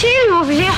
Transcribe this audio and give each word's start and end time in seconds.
Сильвупле. 0.00 0.70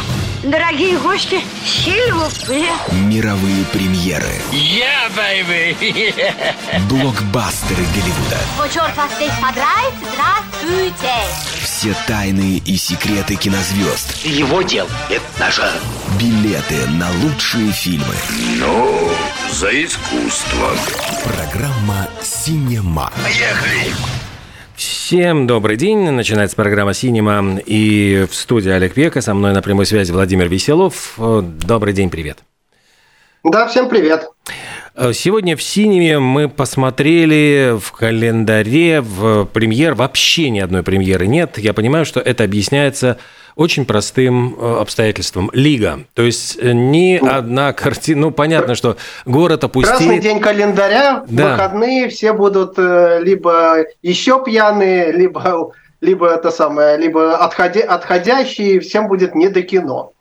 Дорогие 0.43 0.97
гости, 0.99 1.43
сильвупле. 1.63 2.71
Мировые 2.91 3.67
премьеры. 3.67 4.41
Yeah, 4.51 5.15
baby! 5.15 6.15
Блокбастеры 6.89 7.85
Голливуда. 7.95 8.39
О, 8.59 8.67
черт 8.67 8.97
вас 8.97 9.11
здесь 9.17 9.33
подрать, 9.43 9.93
здравствуйте! 10.11 11.13
Все 11.63 11.95
тайны 12.07 12.63
и 12.65 12.77
секреты 12.79 13.35
кинозвезд. 13.37 14.25
Его 14.25 14.63
дел– 14.63 14.89
это 15.11 15.25
наше. 15.39 15.71
Билеты 16.19 16.87
на 16.89 17.11
лучшие 17.23 17.73
фильмы. 17.73 18.15
Ну, 18.57 19.11
за 19.53 19.85
искусство. 19.85 20.71
Программа 21.25 22.09
«Синема». 22.23 23.13
Поехали! 23.23 23.93
Всем 24.81 25.47
добрый 25.47 25.77
день. 25.77 26.11
Начинается 26.11 26.57
программа 26.57 26.95
«Синема». 26.95 27.61
И 27.67 28.27
в 28.31 28.35
студии 28.35 28.71
Олег 28.71 28.95
Пека. 28.95 29.21
Со 29.21 29.35
мной 29.35 29.53
на 29.53 29.61
прямой 29.61 29.85
связи 29.85 30.11
Владимир 30.11 30.49
Веселов. 30.49 31.19
Добрый 31.19 31.93
день, 31.93 32.09
привет. 32.09 32.39
Да, 33.45 33.67
всем 33.69 33.91
привет. 33.91 34.31
Сегодня 35.15 35.57
в 35.57 35.63
«Синеме» 35.63 36.19
мы 36.19 36.47
посмотрели 36.51 37.75
в 37.81 37.91
календаре, 37.93 39.01
в 39.01 39.47
премьер, 39.47 39.95
вообще 39.95 40.51
ни 40.51 40.61
одной 40.61 40.83
премьеры 40.83 41.27
нет. 41.27 41.57
Я 41.57 41.73
понимаю, 41.73 42.05
что 42.05 42.21
это 42.21 42.45
объясняется 42.45 43.17
очень 43.57 43.87
простым 43.87 44.55
э, 44.59 44.79
обстоятельством. 44.79 45.51
Лига. 45.55 46.01
То 46.13 46.23
есть 46.23 46.59
э, 46.61 46.73
ни 46.73 47.17
одна 47.17 47.73
картина... 47.73 48.21
Ну, 48.21 48.31
понятно, 48.31 48.75
что 48.75 48.99
город 49.25 49.65
опустеет. 49.65 49.97
Красный 49.97 50.19
день 50.19 50.39
календаря, 50.39 51.25
Да. 51.29 51.53
выходные, 51.53 52.11
все 52.11 52.35
будут 52.35 52.75
э, 52.77 53.21
либо 53.23 53.87
еще 54.03 54.45
пьяные, 54.45 55.13
либо, 55.13 55.73
либо 56.03 56.29
это 56.29 56.51
самое, 56.51 56.99
либо 56.99 57.39
отходя, 57.39 57.83
отходящие, 57.83 58.81
всем 58.81 59.09
будет 59.09 59.35
не 59.35 59.49
до 59.49 59.63
кино. 59.63 60.13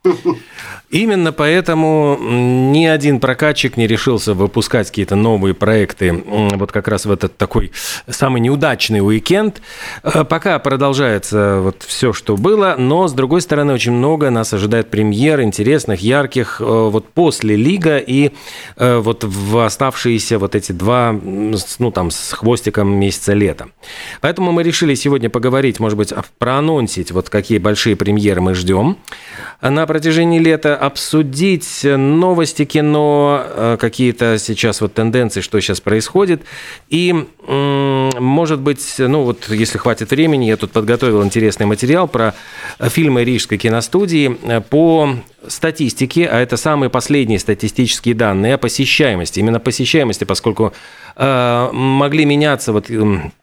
Именно 0.89 1.33
поэтому 1.33 2.17
ни 2.19 2.85
один 2.85 3.19
прокатчик 3.19 3.75
не 3.75 3.85
решился 3.85 4.33
выпускать 4.33 4.87
какие-то 4.87 5.15
новые 5.15 5.53
проекты 5.53 6.23
вот 6.55 6.71
как 6.71 6.87
раз 6.87 7.05
в 7.05 7.11
этот 7.11 7.35
такой 7.37 7.71
самый 8.07 8.39
неудачный 8.41 9.05
уикенд. 9.05 9.61
Э, 10.03 10.23
Пока 10.23 10.57
продолжается 10.59 11.59
вот 11.61 11.83
все, 11.83 12.13
что 12.13 12.37
было, 12.37 12.75
но 12.77 13.07
с 13.07 13.13
другой 13.13 13.41
стороны 13.41 13.73
очень 13.73 13.91
много 13.91 14.29
нас 14.29 14.53
ожидает 14.53 14.89
премьер 14.89 15.41
интересных, 15.41 15.99
ярких 16.01 16.61
э, 16.61 16.63
вот 16.63 17.09
после 17.09 17.55
Лига 17.55 17.97
и 17.97 18.31
э, 18.77 18.97
вот 18.97 19.23
в 19.25 19.57
оставшиеся 19.65 20.39
вот 20.39 20.55
эти 20.55 20.71
два, 20.71 21.11
ну 21.11 21.91
там 21.91 22.09
с 22.09 22.31
хвостиком 22.31 22.89
месяца 22.89 23.33
лета. 23.33 23.67
Поэтому 24.21 24.51
мы 24.51 24.63
решили 24.63 24.95
сегодня 24.95 25.29
поговорить, 25.29 25.79
может 25.79 25.97
быть, 25.97 26.11
а, 26.11 26.23
проанонсить 26.37 27.11
вот 27.11 27.29
какие 27.29 27.57
большие 27.57 27.95
премьеры 27.95 28.41
мы 28.41 28.55
ждем 28.55 28.97
на 29.61 29.85
протяжении 29.89 30.37
лета, 30.37 30.75
обсудить 30.75 31.81
новости 31.83 32.63
кино, 32.63 33.43
э, 33.43 33.77
какие-то 33.79 34.37
сейчас 34.37 34.81
вот 34.81 34.93
тенденции, 34.93 35.41
что 35.41 35.59
сейчас 35.59 35.81
происходит. 35.81 36.43
И, 36.89 37.25
может 37.47 38.59
быть, 38.59 38.95
ну 38.99 39.23
вот 39.23 39.49
если 39.49 39.79
хватит 39.79 40.11
времени, 40.11 40.45
я 40.45 40.57
тут 40.57 40.71
подготовил 40.73 41.23
интересный 41.23 41.65
материал 41.65 42.07
про 42.07 42.35
фильмы 42.79 43.23
Рижской 43.23 43.57
киностудии 43.57 44.37
э, 44.43 44.61
по 44.61 45.15
статистике, 45.47 46.27
а 46.27 46.39
это 46.39 46.55
самые 46.55 46.91
последние 46.91 47.39
статистические 47.39 48.13
данные 48.13 48.53
о 48.53 48.57
посещаемости, 48.59 49.39
именно 49.39 49.59
посещаемости, 49.59 50.23
поскольку 50.23 50.71
э, 51.15 51.69
могли 51.73 52.25
меняться 52.25 52.73
вот 52.73 52.91
м, 52.91 53.33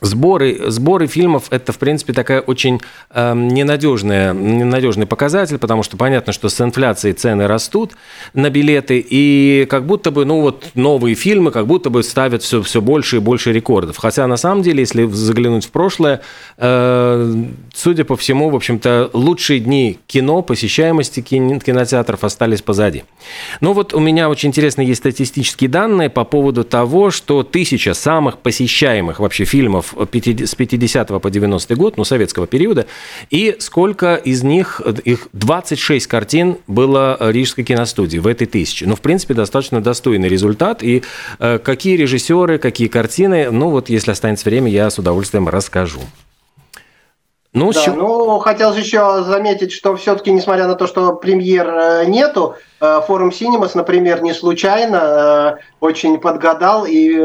Сборы, 0.00 0.70
сборы 0.70 1.06
фильмов– 1.06 1.44
это, 1.50 1.72
в 1.72 1.78
принципе, 1.78 2.12
такая 2.12 2.40
очень 2.40 2.80
э, 3.10 3.34
ненадежная, 3.34 4.32
ненадежный 4.32 5.06
показатель, 5.06 5.58
потому 5.58 5.82
что 5.82 5.96
понятно, 5.96 6.32
что 6.32 6.48
с 6.48 6.60
инфляцией 6.60 7.14
цены 7.14 7.46
растут 7.46 7.92
на 8.32 8.50
билеты, 8.50 9.04
и 9.08 9.66
как 9.68 9.86
будто 9.86 10.10
бы, 10.10 10.24
ну 10.24 10.40
вот, 10.40 10.66
новые 10.74 11.14
фильмы 11.14 11.50
как 11.50 11.66
будто 11.66 11.90
бы 11.90 12.02
ставят 12.02 12.42
все, 12.42 12.62
все 12.62 12.80
больше 12.80 13.16
и 13.16 13.20
больше 13.20 13.52
рекордов. 13.52 13.96
Хотя, 13.96 14.26
на 14.26 14.36
самом 14.36 14.62
деле, 14.62 14.80
если 14.80 15.06
заглянуть 15.06 15.66
в 15.66 15.70
прошлое, 15.70 16.20
э, 16.56 17.44
судя 17.74 18.04
по 18.04 18.16
всему, 18.16 18.50
в 18.50 18.56
общем-то, 18.56 19.10
лучшие 19.12 19.60
дни 19.60 19.98
кино, 20.06 20.42
посещаемости 20.42 21.20
кин- 21.20 21.60
кинотеатров 21.60 22.24
остались 22.24 22.62
позади. 22.62 23.04
Ну 23.60 23.72
вот 23.72 23.94
у 23.94 24.00
меня 24.00 24.28
очень 24.28 24.50
интересные 24.50 24.86
есть 24.86 25.00
статистические 25.00 25.68
данные 25.68 26.10
по 26.10 26.24
поводу 26.24 26.64
того, 26.64 27.10
что 27.10 27.42
тысяча 27.42 27.94
самых 27.94 28.38
посещаемых 28.38 29.20
вообще 29.20 29.44
фильмов 29.44 29.87
50 30.10 30.48
с 30.48 30.54
50 30.54 31.08
по 31.20 31.30
90 31.30 31.74
год, 31.76 31.96
ну, 31.96 32.04
советского 32.04 32.46
периода, 32.46 32.86
и 33.30 33.56
сколько 33.58 34.16
из 34.16 34.42
них, 34.42 34.80
их 35.04 35.28
26 35.32 36.06
картин 36.06 36.58
было 36.66 37.16
Рижской 37.20 37.64
киностудии 37.64 38.18
в 38.18 38.26
этой 38.26 38.46
тысяче. 38.46 38.86
Ну, 38.86 38.94
в 38.94 39.00
принципе, 39.00 39.34
достаточно 39.34 39.80
достойный 39.80 40.28
результат. 40.28 40.82
И 40.82 41.02
э, 41.38 41.58
какие 41.58 41.96
режиссеры, 41.96 42.58
какие 42.58 42.88
картины, 42.88 43.50
ну, 43.50 43.70
вот 43.70 43.88
если 43.88 44.10
останется 44.10 44.48
время, 44.48 44.70
я 44.70 44.90
с 44.90 44.98
удовольствием 44.98 45.48
расскажу. 45.48 46.00
Ну, 47.54 47.72
Да, 47.72 47.80
чего- 47.80 47.96
ну, 47.96 48.38
хотелось 48.40 48.76
еще 48.76 49.22
заметить, 49.24 49.72
что 49.72 49.96
все-таки, 49.96 50.30
несмотря 50.30 50.66
на 50.66 50.74
то, 50.74 50.86
что 50.86 51.14
премьер 51.14 51.68
э, 51.68 52.04
нету, 52.06 52.56
э, 52.80 53.00
форум 53.06 53.32
Синемас, 53.32 53.74
например, 53.74 54.22
не 54.22 54.34
случайно 54.34 54.96
э, 54.96 55.62
очень 55.80 56.18
подгадал 56.18 56.84
и 56.86 57.16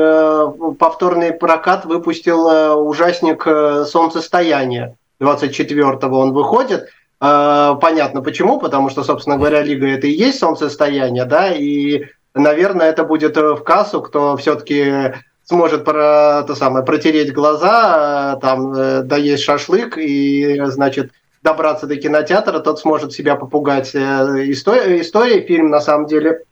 повторный 0.80 1.34
прокат 1.34 1.86
выпустил 1.86 2.88
ужасник 2.88 3.46
«Солнцестояние». 3.88 4.96
24-го 5.22 6.18
он 6.20 6.34
выходит. 6.34 6.88
Понятно 7.20 8.22
почему, 8.22 8.60
потому 8.60 8.90
что, 8.90 9.04
собственно 9.04 9.38
говоря, 9.38 9.62
Лига 9.62 9.88
это 9.88 10.08
и 10.08 10.12
есть 10.12 10.40
«Солнцестояние», 10.40 11.24
да, 11.24 11.50
и, 11.54 12.06
наверное, 12.34 12.90
это 12.90 13.06
будет 13.06 13.38
в 13.38 13.64
кассу, 13.64 14.02
кто 14.02 14.36
все-таки 14.36 15.14
сможет 15.46 15.84
про, 15.84 16.44
то 16.48 16.56
самое, 16.56 16.86
протереть 16.86 17.34
глаза, 17.34 18.36
э, 18.36 18.42
там, 18.42 18.74
э, 18.74 19.02
доесть 19.04 19.44
шашлык 19.44 19.98
и, 19.98 20.60
значит, 20.66 21.12
добраться 21.42 21.88
до 21.88 21.98
кинотеатра, 21.98 22.60
тот 22.60 22.80
сможет 22.80 23.12
себя 23.14 23.36
попугать. 23.36 23.94
Э, 23.94 24.00
История, 24.48 25.42
фильм, 25.42 25.70
на 25.70 25.82
самом 25.82 26.08
деле, 26.08 26.44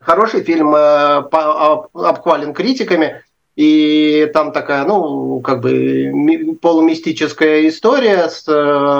хороший 0.00 0.42
фильм, 0.42 0.74
обхвален 0.74 2.52
критиками, 2.52 3.22
и 3.54 4.30
там 4.32 4.52
такая, 4.52 4.84
ну, 4.84 5.40
как 5.40 5.60
бы 5.60 5.72
ми- 6.06 6.54
полумистическая 6.54 7.68
история 7.68 8.28
с 8.30 8.48
э, 8.48 8.52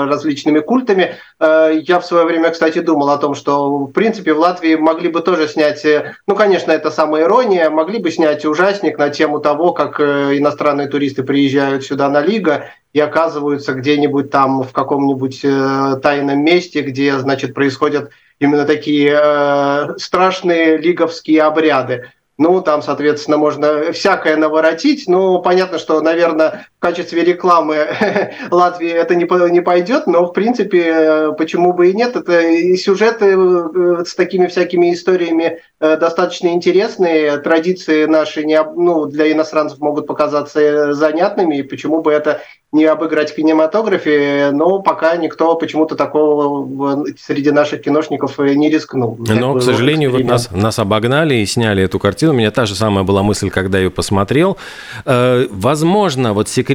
различными 0.09 0.59
культами. 0.59 1.15
Э, 1.39 1.71
Я 1.83 1.99
в 1.99 2.05
свое 2.05 2.25
время, 2.25 2.51
кстати, 2.51 2.79
думал 2.79 3.09
о 3.09 3.17
том, 3.17 3.33
что, 3.33 3.85
в 3.85 3.91
принципе, 3.91 4.33
в 4.33 4.39
Латвии 4.39 4.75
могли 4.75 5.09
бы 5.09 5.21
тоже 5.21 5.47
снять, 5.47 5.83
э, 5.85 6.13
ну, 6.27 6.35
конечно, 6.35 6.71
это 6.71 6.91
самая 6.91 7.23
ирония, 7.23 7.71
могли 7.71 7.97
бы 7.97 8.11
снять 8.11 8.45
ужасник 8.45 8.99
на 8.99 9.09
тему 9.09 9.39
того, 9.39 9.73
как 9.73 9.99
иностранные 9.99 10.87
туристы 10.87 11.23
приезжают 11.23 11.83
сюда 11.83 12.09
на 12.09 12.21
Лига 12.21 12.65
и 12.93 12.99
оказываются 12.99 13.73
где-нибудь 13.73 14.29
там 14.29 14.61
в 14.61 14.71
каком-нибудь 14.71 15.41
тайном 16.03 16.43
месте, 16.43 16.81
где, 16.81 17.17
значит, 17.17 17.55
происходят 17.55 18.11
именно 18.39 18.65
такие 18.65 19.95
страшные 19.97 20.77
лиговские 20.77 21.41
обряды. 21.41 22.11
Ну, 22.37 22.61
там, 22.61 22.81
соответственно, 22.81 23.37
можно 23.37 23.91
всякое 23.91 24.35
наворотить. 24.37 25.03
Ну, 25.07 25.41
понятно, 25.41 25.77
что, 25.77 26.01
наверное, 26.01 26.67
качестве 26.83 27.23
рекламы 27.23 27.87
Латвии 28.51 28.89
это 28.89 29.15
не, 29.15 29.25
не 29.51 29.61
пойдет, 29.61 30.05
но, 30.05 30.25
в 30.25 30.33
принципе, 30.33 30.83
э, 30.83 31.31
почему 31.37 31.71
бы 31.71 31.89
и 31.89 31.93
нет. 31.93 32.17
Это 32.17 32.41
и 32.41 32.75
сюжеты 32.75 33.37
э, 33.37 34.03
с 34.05 34.13
такими 34.15 34.47
всякими 34.47 34.93
историями 34.93 35.59
э, 35.79 35.95
достаточно 35.95 36.49
интересные. 36.49 37.37
Традиции 37.37 38.03
наши 38.03 38.43
не, 38.43 38.61
ну, 38.61 39.05
для 39.05 39.31
иностранцев 39.31 39.79
могут 39.79 40.07
показаться 40.07 40.59
э, 40.59 40.93
занятными, 40.93 41.59
и 41.59 41.63
почему 41.63 42.01
бы 42.01 42.11
это 42.11 42.41
не 42.73 42.85
обыграть 42.85 43.31
в 43.31 43.35
кинематографе, 43.35 44.49
но 44.51 44.81
пока 44.81 45.15
никто 45.15 45.55
почему-то 45.55 45.95
такого 45.95 47.05
среди 47.17 47.51
наших 47.51 47.81
киношников 47.81 48.39
э, 48.41 48.55
не 48.55 48.69
рискнул. 48.69 49.17
Но, 49.19 49.53
к 49.53 49.61
сожалению, 49.61 50.11
вот 50.11 50.25
нас, 50.25 50.51
нас 50.51 50.79
обогнали 50.79 51.35
и 51.35 51.45
сняли 51.45 51.83
эту 51.83 51.97
картину. 51.97 52.33
У 52.33 52.35
меня 52.35 52.51
та 52.51 52.65
же 52.65 52.75
самая 52.75 53.05
была 53.05 53.23
мысль, 53.23 53.49
когда 53.49 53.77
ее 53.77 53.89
посмотрел. 53.89 54.57
Э, 55.05 55.47
Возможно, 55.49 56.33
вот 56.33 56.49
секрет 56.49 56.72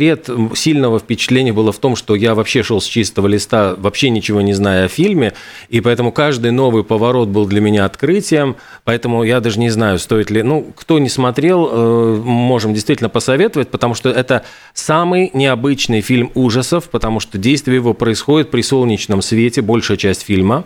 сильного 0.54 0.98
впечатления 0.98 1.52
было 1.52 1.72
в 1.72 1.78
том, 1.78 1.96
что 1.96 2.14
я 2.14 2.34
вообще 2.34 2.62
шел 2.62 2.80
с 2.80 2.86
чистого 2.86 3.26
листа, 3.26 3.74
вообще 3.76 4.10
ничего 4.10 4.40
не 4.40 4.52
зная 4.52 4.86
о 4.86 4.88
фильме, 4.88 5.34
и 5.68 5.80
поэтому 5.80 6.12
каждый 6.12 6.50
новый 6.50 6.84
поворот 6.84 7.28
был 7.28 7.46
для 7.46 7.60
меня 7.60 7.84
открытием, 7.84 8.56
поэтому 8.84 9.22
я 9.22 9.40
даже 9.40 9.58
не 9.58 9.70
знаю, 9.70 9.98
стоит 9.98 10.30
ли... 10.30 10.42
Ну, 10.42 10.72
кто 10.76 10.98
не 10.98 11.08
смотрел, 11.08 11.68
э, 11.70 12.20
можем 12.24 12.74
действительно 12.74 13.08
посоветовать, 13.08 13.68
потому 13.68 13.94
что 13.94 14.08
это 14.10 14.44
самый 14.74 15.30
необычный 15.34 16.00
фильм 16.00 16.30
ужасов, 16.34 16.88
потому 16.90 17.20
что 17.20 17.38
действие 17.38 17.76
его 17.76 17.94
происходит 17.94 18.50
при 18.50 18.62
солнечном 18.62 19.22
свете, 19.22 19.62
большая 19.62 19.96
часть 19.96 20.22
фильма. 20.22 20.64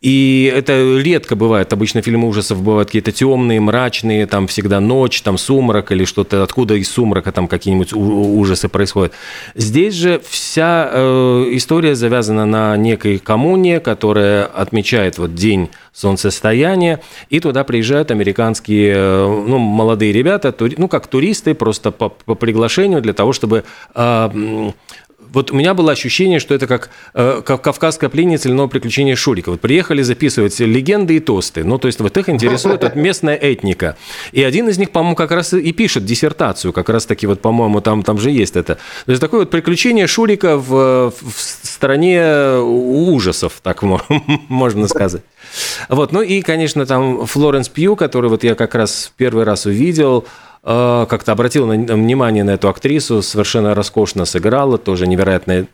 И 0.00 0.52
это 0.54 0.98
редко 1.00 1.34
бывает. 1.34 1.72
Обычно 1.72 2.02
фильмы 2.02 2.28
ужасов 2.28 2.62
бывают 2.62 2.88
какие-то 2.88 3.10
темные, 3.10 3.60
мрачные, 3.60 4.26
там 4.26 4.46
всегда 4.46 4.78
ночь, 4.78 5.22
там 5.22 5.36
сумрак 5.36 5.90
или 5.90 6.04
что-то, 6.04 6.44
откуда 6.44 6.74
из 6.74 6.88
сумрака 6.88 7.32
там 7.32 7.48
какие-нибудь 7.48 7.92
ужасы 7.92 8.68
происходят. 8.68 9.12
Здесь 9.56 9.94
же 9.94 10.20
вся 10.28 10.88
э, 10.92 11.48
история 11.50 11.96
завязана 11.96 12.46
на 12.46 12.76
некой 12.76 13.18
коммуне, 13.18 13.80
которая 13.80 14.46
отмечает 14.46 15.18
вот 15.18 15.34
день 15.34 15.68
солнцестояния, 15.92 17.00
и 17.28 17.40
туда 17.40 17.64
приезжают 17.64 18.12
американские, 18.12 18.94
э, 18.94 19.44
ну, 19.48 19.58
молодые 19.58 20.12
ребята, 20.12 20.54
ну, 20.76 20.86
как 20.86 21.08
туристы, 21.08 21.54
просто 21.54 21.90
по, 21.90 22.08
по 22.08 22.36
приглашению 22.36 23.02
для 23.02 23.14
того, 23.14 23.32
чтобы 23.32 23.64
э, 23.96 24.70
вот 25.32 25.50
у 25.50 25.54
меня 25.54 25.74
было 25.74 25.92
ощущение, 25.92 26.38
что 26.38 26.54
это 26.54 26.66
как, 26.66 26.90
э, 27.14 27.42
как 27.44 27.62
«Кавказская 27.62 28.10
пленница» 28.10 28.48
или 28.48 28.54
«Новое 28.54 28.70
приключение 28.70 29.16
Шурика». 29.16 29.50
Вот 29.50 29.60
приехали 29.60 30.02
записывать 30.02 30.58
легенды 30.60 31.16
и 31.16 31.20
тосты. 31.20 31.64
Ну, 31.64 31.78
то 31.78 31.86
есть 31.86 32.00
вот 32.00 32.16
их 32.16 32.28
интересует 32.28 32.82
вот 32.82 32.94
местная 32.94 33.36
этника. 33.36 33.96
И 34.32 34.42
один 34.42 34.68
из 34.68 34.78
них, 34.78 34.90
по-моему, 34.90 35.16
как 35.16 35.30
раз 35.30 35.52
и 35.52 35.72
пишет 35.72 36.04
диссертацию. 36.04 36.72
Как 36.72 36.88
раз 36.88 37.06
таки 37.06 37.26
вот, 37.26 37.40
по-моему, 37.40 37.80
там, 37.80 38.02
там 38.02 38.18
же 38.18 38.30
есть 38.30 38.56
это. 38.56 38.78
То 39.06 39.12
есть 39.12 39.20
такое 39.20 39.40
вот 39.40 39.50
приключение 39.50 40.06
Шурика 40.06 40.56
в, 40.56 41.10
в 41.10 41.34
стране 41.62 42.58
ужасов, 42.58 43.60
так 43.62 43.82
можно 44.48 44.88
сказать. 44.88 45.22
Вот, 45.88 46.12
ну 46.12 46.22
и, 46.22 46.42
конечно, 46.42 46.86
там 46.86 47.26
Флоренс 47.26 47.68
Пью, 47.68 47.96
который 47.96 48.30
вот 48.30 48.44
я 48.44 48.54
как 48.54 48.74
раз 48.74 49.12
первый 49.16 49.44
раз 49.44 49.66
увидел, 49.66 50.26
как-то 50.62 51.32
обратил 51.32 51.66
внимание 51.66 52.44
на 52.44 52.50
эту 52.50 52.68
актрису, 52.68 53.22
совершенно 53.22 53.74
роскошно 53.74 54.24
сыграла, 54.24 54.78
тоже 54.78 55.06
невероятно 55.06 55.66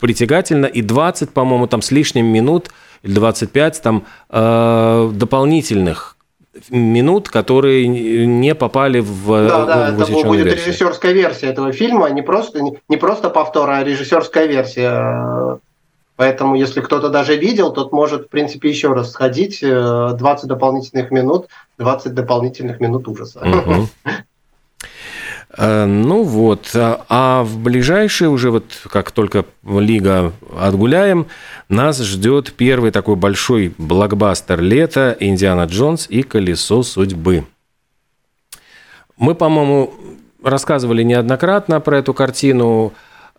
притягательно, 0.00 0.66
и 0.66 0.82
20, 0.82 1.30
по-моему, 1.30 1.66
там 1.66 1.80
с 1.80 1.90
лишним 1.90 2.26
минут, 2.26 2.70
или 3.02 3.14
25 3.14 3.82
там 3.82 4.04
э, 4.30 5.10
дополнительных 5.14 6.16
минут, 6.70 7.28
которые 7.28 7.86
не 7.86 8.54
попали 8.54 9.00
в 9.00 9.48
Да, 9.48 9.66
да, 9.66 9.88
это 9.88 10.12
будет 10.12 10.44
версию. 10.44 10.66
режиссерская 10.66 11.12
версия 11.12 11.46
этого 11.46 11.72
фильма, 11.72 12.10
не 12.10 12.22
просто, 12.22 12.60
не 12.88 12.96
просто 12.96 13.30
повтор, 13.30 13.70
а 13.70 13.84
режиссерская 13.84 14.46
версия. 14.46 15.58
Поэтому, 16.16 16.54
если 16.54 16.80
кто-то 16.80 17.08
даже 17.08 17.36
видел, 17.36 17.72
тот 17.72 17.92
может, 17.92 18.26
в 18.26 18.28
принципе, 18.28 18.68
еще 18.68 18.92
раз 18.92 19.10
сходить. 19.12 19.60
20 19.60 20.22
э, 20.22 20.46
дополнительных 20.46 21.10
минут, 21.10 21.48
20 21.78 22.14
дополнительных 22.14 22.80
минут 22.80 23.08
ужаса. 23.08 23.40
Угу. 23.40 23.88
Ну 25.56 26.24
вот, 26.24 26.70
а 26.74 27.44
в 27.44 27.58
ближайшие 27.58 28.28
уже 28.28 28.50
вот 28.50 28.64
как 28.90 29.12
только 29.12 29.44
лига 29.64 30.32
отгуляем, 30.58 31.28
нас 31.68 32.00
ждет 32.00 32.52
первый 32.54 32.90
такой 32.90 33.14
большой 33.14 33.72
блокбастер 33.78 34.60
лета 34.60 35.16
«Индиана 35.20 35.66
Джонс 35.66 36.06
и 36.10 36.22
колесо 36.22 36.82
судьбы». 36.82 37.44
Мы, 39.16 39.36
по-моему, 39.36 39.94
рассказывали 40.42 41.02
неоднократно 41.02 41.80
про 41.80 41.98
эту 41.98 42.14
картину. 42.14 42.92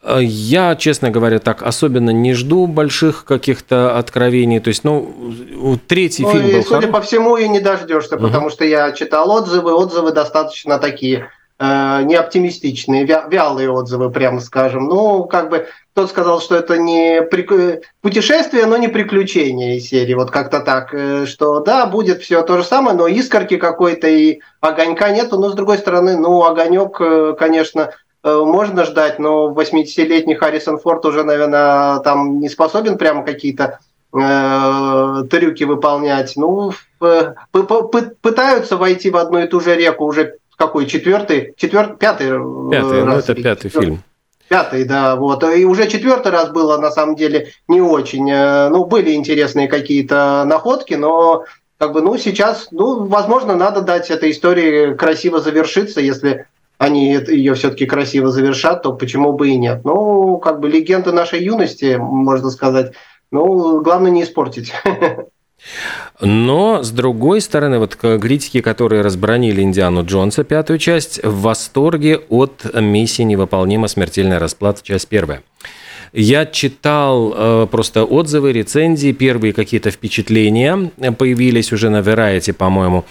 Э, 0.05 0.19
я, 0.21 0.75
честно 0.75 1.09
говоря, 1.09 1.39
так 1.39 1.63
особенно 1.63 2.11
не 2.11 2.33
жду 2.33 2.67
больших 2.67 3.25
каких-то 3.25 3.97
откровений. 3.97 4.59
То 4.59 4.67
есть, 4.67 4.83
ну, 4.83 5.79
третий 5.87 6.23
ну, 6.23 6.31
фильм 6.31 6.51
был 6.51 6.63
Судя 6.63 6.87
хорош. 6.87 6.93
по 6.93 7.01
всему, 7.01 7.37
и 7.37 7.47
не 7.47 7.59
дождешься, 7.59 8.15
угу. 8.15 8.25
потому 8.25 8.49
что 8.49 8.63
я 8.65 8.91
читал 8.91 9.31
отзывы, 9.31 9.73
отзывы 9.73 10.11
достаточно 10.11 10.77
такие 10.77 11.29
э, 11.57 12.03
неоптимистичные, 12.03 13.05
вялые 13.05 13.71
отзывы, 13.71 14.11
прямо 14.11 14.41
скажем. 14.41 14.85
Ну, 14.85 15.23
как 15.23 15.49
бы 15.49 15.67
тот 15.95 16.09
сказал, 16.09 16.39
что 16.39 16.55
это 16.55 16.77
не 16.77 17.23
при... 17.23 17.81
путешествие, 18.01 18.67
но 18.67 18.77
не 18.77 18.89
приключение 18.89 19.77
из 19.77 19.87
серии. 19.87 20.13
Вот 20.13 20.29
как-то 20.29 20.59
так, 20.59 20.93
э, 20.93 21.25
что 21.25 21.61
да, 21.61 21.87
будет 21.87 22.21
все 22.21 22.43
то 22.43 22.57
же 22.57 22.63
самое, 22.63 22.95
но 22.95 23.07
искорки 23.07 23.57
какой-то 23.57 24.07
и 24.07 24.39
огонька 24.61 25.09
нету. 25.09 25.39
Но 25.39 25.49
с 25.49 25.55
другой 25.55 25.79
стороны, 25.79 26.15
ну, 26.15 26.43
огонек, 26.43 27.01
э, 27.01 27.33
конечно, 27.39 27.91
можно 28.25 28.85
ждать, 28.85 29.19
но 29.19 29.53
80-летний 29.53 30.35
Харрисон 30.35 30.79
Форд 30.79 31.05
уже, 31.05 31.23
наверное, 31.23 31.99
там 31.99 32.39
не 32.39 32.49
способен 32.49 32.97
прямо 32.97 33.23
какие-то 33.23 33.79
э, 34.13 35.23
трюки 35.29 35.63
выполнять. 35.63 36.33
Ну, 36.35 36.73
пытаются 36.99 38.77
войти 38.77 39.09
в 39.11 39.17
одну 39.17 39.39
и 39.39 39.47
ту 39.47 39.59
же 39.59 39.75
реку 39.75 40.05
уже 40.05 40.37
какой 40.57 40.85
четвертый, 40.85 41.53
четвертый, 41.57 41.97
пятый, 41.97 42.27
э, 42.27 42.71
пятый, 42.71 42.99
ну, 43.01 43.05
раз. 43.05 43.27
Ну, 43.27 43.33
это 43.33 43.35
пятый 43.35 43.69
четвертый. 43.69 43.69
фильм. 43.69 44.03
Пятый, 44.47 44.83
да, 44.85 45.15
вот. 45.15 45.43
И 45.43 45.65
уже 45.65 45.87
четвертый 45.87 46.31
раз 46.31 46.49
было, 46.49 46.77
на 46.77 46.91
самом 46.91 47.15
деле, 47.15 47.51
не 47.67 47.81
очень. 47.81 48.29
Э, 48.29 48.69
ну, 48.69 48.85
были 48.85 49.13
интересные 49.13 49.67
какие-то 49.67 50.43
находки, 50.45 50.93
но 50.93 51.45
как 51.77 51.93
бы, 51.93 52.01
ну, 52.01 52.17
сейчас, 52.17 52.69
ну, 52.71 53.05
возможно, 53.05 53.55
надо 53.55 53.81
дать 53.81 54.09
этой 54.09 54.31
истории 54.31 54.93
красиво 54.93 55.41
завершиться, 55.41 55.99
если 55.99 56.47
они 56.77 57.13
ее 57.13 57.53
все-таки 57.53 57.85
красиво 57.85 58.31
завершат, 58.31 58.83
то 58.83 58.93
почему 58.93 59.33
бы 59.33 59.49
и 59.49 59.57
нет? 59.57 59.81
Ну, 59.83 60.37
как 60.37 60.59
бы 60.59 60.69
легенда 60.69 61.11
нашей 61.11 61.43
юности, 61.43 61.97
можно 61.99 62.49
сказать. 62.49 62.93
Ну, 63.31 63.81
главное 63.81 64.11
не 64.11 64.23
испортить. 64.23 64.73
Но, 66.21 66.83
с 66.83 66.91
другой 66.91 67.41
стороны, 67.41 67.79
вот 67.79 67.95
критики, 67.95 68.61
которые 68.61 69.01
разбронили 69.01 69.61
Индиану 69.61 70.05
Джонса, 70.05 70.43
пятую 70.43 70.79
часть, 70.79 71.23
в 71.23 71.41
восторге 71.41 72.17
от 72.29 72.65
миссии 72.73 73.23
«Невыполнима 73.23 73.87
смертельная 73.87 74.39
расплата», 74.39 74.81
часть 74.83 75.07
первая. 75.07 75.41
Я 76.13 76.45
читал 76.45 77.33
э, 77.35 77.67
просто 77.69 78.05
отзывы, 78.05 78.53
рецензии, 78.53 79.11
первые 79.11 79.51
какие-то 79.51 79.91
впечатления 79.91 80.91
появились 81.17 81.73
уже 81.73 81.89
на 81.89 81.99
Variety, 81.99 82.53
по-моему. 82.53 83.03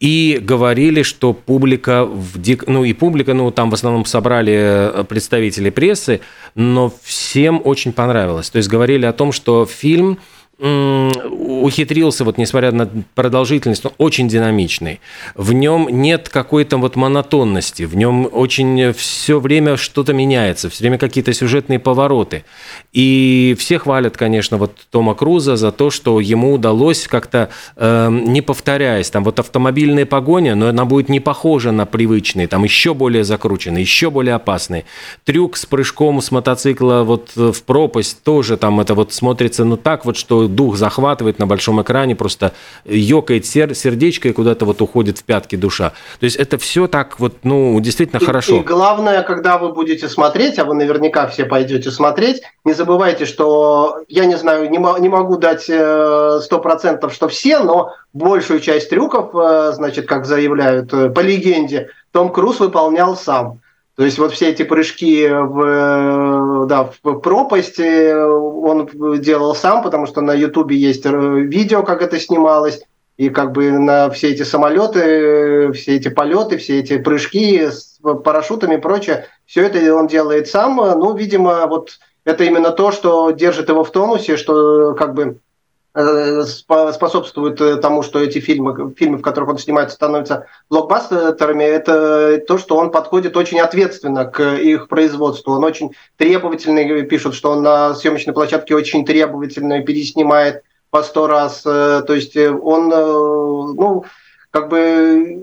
И 0.00 0.38
говорили, 0.40 1.02
что 1.02 1.34
публика, 1.34 2.06
в 2.06 2.40
дик... 2.40 2.66
ну 2.66 2.84
и 2.84 2.94
публика, 2.94 3.34
ну 3.34 3.50
там 3.50 3.68
в 3.68 3.74
основном 3.74 4.06
собрали 4.06 4.54
э, 4.54 5.04
представители 5.04 5.68
прессы, 5.68 6.20
но 6.54 6.90
всем 7.02 7.60
очень 7.62 7.92
понравилось. 7.92 8.48
То 8.48 8.56
есть 8.56 8.70
говорили 8.70 9.04
о 9.04 9.12
том, 9.12 9.30
что 9.30 9.66
фильм 9.66 10.18
ухитрился, 10.60 12.24
вот 12.24 12.36
несмотря 12.36 12.70
на 12.72 12.88
продолжительность, 13.14 13.84
он 13.86 13.92
очень 13.98 14.28
динамичный. 14.28 15.00
В 15.34 15.52
нем 15.52 15.88
нет 15.90 16.28
какой-то 16.28 16.76
вот 16.76 16.96
монотонности, 16.96 17.84
в 17.84 17.96
нем 17.96 18.28
очень 18.30 18.92
все 18.92 19.40
время 19.40 19.76
что-то 19.76 20.12
меняется, 20.12 20.68
все 20.68 20.84
время 20.84 20.98
какие-то 20.98 21.32
сюжетные 21.32 21.78
повороты. 21.78 22.44
И 22.92 23.56
все 23.58 23.78
хвалят, 23.78 24.16
конечно, 24.16 24.58
вот 24.58 24.72
Тома 24.90 25.14
Круза 25.14 25.56
за 25.56 25.72
то, 25.72 25.90
что 25.90 26.20
ему 26.20 26.52
удалось 26.52 27.08
как-то, 27.08 27.48
э, 27.76 28.08
не 28.10 28.42
повторяясь, 28.42 29.10
там 29.10 29.24
вот 29.24 29.38
автомобильная 29.38 30.04
погоня, 30.04 30.54
но 30.54 30.68
она 30.68 30.84
будет 30.84 31.08
не 31.08 31.20
похожа 31.20 31.72
на 31.72 31.86
привычные, 31.86 32.48
там 32.48 32.64
еще 32.64 32.92
более 32.92 33.24
закрученные, 33.24 33.82
еще 33.82 34.10
более 34.10 34.34
опасные. 34.34 34.84
Трюк 35.24 35.56
с 35.56 35.64
прыжком 35.64 36.20
с 36.20 36.30
мотоцикла 36.30 37.02
вот 37.04 37.30
в 37.34 37.62
пропасть 37.62 38.22
тоже 38.24 38.58
там 38.58 38.80
это 38.80 38.94
вот 38.94 39.14
смотрится, 39.14 39.64
ну 39.64 39.76
так 39.76 40.04
вот, 40.04 40.18
что 40.18 40.49
дух 40.50 40.76
захватывает 40.76 41.38
на 41.38 41.46
большом 41.46 41.80
экране, 41.80 42.14
просто 42.14 42.52
ёкает 42.84 43.46
сер 43.46 43.74
сердечко 43.74 44.28
и 44.28 44.32
куда-то 44.32 44.64
вот 44.64 44.82
уходит 44.82 45.18
в 45.18 45.24
пятки 45.24 45.56
душа. 45.56 45.92
То 46.18 46.24
есть 46.24 46.36
это 46.36 46.58
все 46.58 46.86
так 46.86 47.18
вот, 47.20 47.36
ну, 47.42 47.78
действительно 47.80 48.20
и, 48.20 48.24
хорошо. 48.24 48.56
И 48.56 48.60
главное, 48.60 49.22
когда 49.22 49.58
вы 49.58 49.72
будете 49.72 50.08
смотреть, 50.08 50.58
а 50.58 50.64
вы 50.64 50.74
наверняка 50.74 51.26
все 51.26 51.44
пойдете 51.44 51.90
смотреть, 51.90 52.42
не 52.64 52.72
забывайте, 52.72 53.24
что 53.24 54.02
я 54.08 54.26
не 54.26 54.36
знаю, 54.36 54.70
не, 54.70 54.78
не 54.78 55.08
могу 55.08 55.36
дать 55.36 55.66
э, 55.68 56.40
сто 56.42 56.58
процентов, 56.58 57.12
что 57.14 57.28
все, 57.28 57.60
но 57.60 57.92
большую 58.12 58.60
часть 58.60 58.90
трюков, 58.90 59.30
э, 59.34 59.72
значит, 59.74 60.06
как 60.06 60.26
заявляют 60.26 60.92
э, 60.92 61.10
по 61.10 61.20
легенде, 61.20 61.88
Том 62.12 62.30
Круз 62.30 62.60
выполнял 62.60 63.16
сам. 63.16 63.60
То 64.00 64.06
есть 64.06 64.16
вот 64.16 64.32
все 64.32 64.48
эти 64.48 64.62
прыжки 64.62 65.28
в, 65.28 66.64
да, 66.64 66.90
в 67.02 67.18
пропасть 67.18 67.78
он 67.78 68.88
делал 69.20 69.54
сам, 69.54 69.82
потому 69.82 70.06
что 70.06 70.22
на 70.22 70.32
Ютубе 70.32 70.74
есть 70.74 71.04
видео, 71.04 71.82
как 71.82 72.00
это 72.00 72.18
снималось, 72.18 72.80
и 73.18 73.28
как 73.28 73.52
бы 73.52 73.70
на 73.72 74.08
все 74.08 74.30
эти 74.30 74.42
самолеты, 74.42 75.72
все 75.72 75.96
эти 75.96 76.08
полеты, 76.08 76.56
все 76.56 76.80
эти 76.80 76.96
прыжки 76.96 77.66
с 77.66 78.00
парашютами 78.24 78.76
и 78.76 78.80
прочее, 78.80 79.26
все 79.44 79.66
это 79.66 79.94
он 79.94 80.06
делает 80.06 80.48
сам. 80.48 80.76
Ну, 80.76 81.14
видимо, 81.14 81.66
вот 81.66 81.98
это 82.24 82.44
именно 82.44 82.70
то, 82.70 82.92
что 82.92 83.32
держит 83.32 83.68
его 83.68 83.84
в 83.84 83.92
тонусе, 83.92 84.38
что 84.38 84.94
как 84.94 85.12
бы 85.12 85.40
Э, 85.49 85.49
способствует 85.92 87.60
э, 87.60 87.76
тому, 87.76 88.02
что 88.02 88.20
эти 88.20 88.38
фильмы, 88.38 88.94
фильмы, 88.96 89.18
в 89.18 89.22
которых 89.22 89.50
он 89.50 89.58
снимается, 89.58 89.96
становятся 89.96 90.46
блокбастерами, 90.68 91.64
это 91.64 92.40
то, 92.46 92.58
что 92.58 92.76
он 92.76 92.92
подходит 92.92 93.36
очень 93.36 93.58
ответственно 93.58 94.24
к 94.24 94.40
их 94.54 94.86
производству. 94.86 95.52
Он 95.52 95.64
очень 95.64 95.96
требовательный, 96.16 97.02
пишут, 97.02 97.34
что 97.34 97.50
он 97.50 97.62
на 97.62 97.94
съемочной 97.94 98.32
площадке 98.32 98.76
очень 98.76 99.04
требовательно 99.04 99.82
переснимает 99.82 100.62
по 100.90 101.02
сто 101.02 101.26
раз. 101.26 101.62
Э, 101.66 102.02
то 102.06 102.14
есть 102.14 102.36
он, 102.36 102.88
ну, 102.88 104.04
как 104.52 104.68
бы 104.68 105.42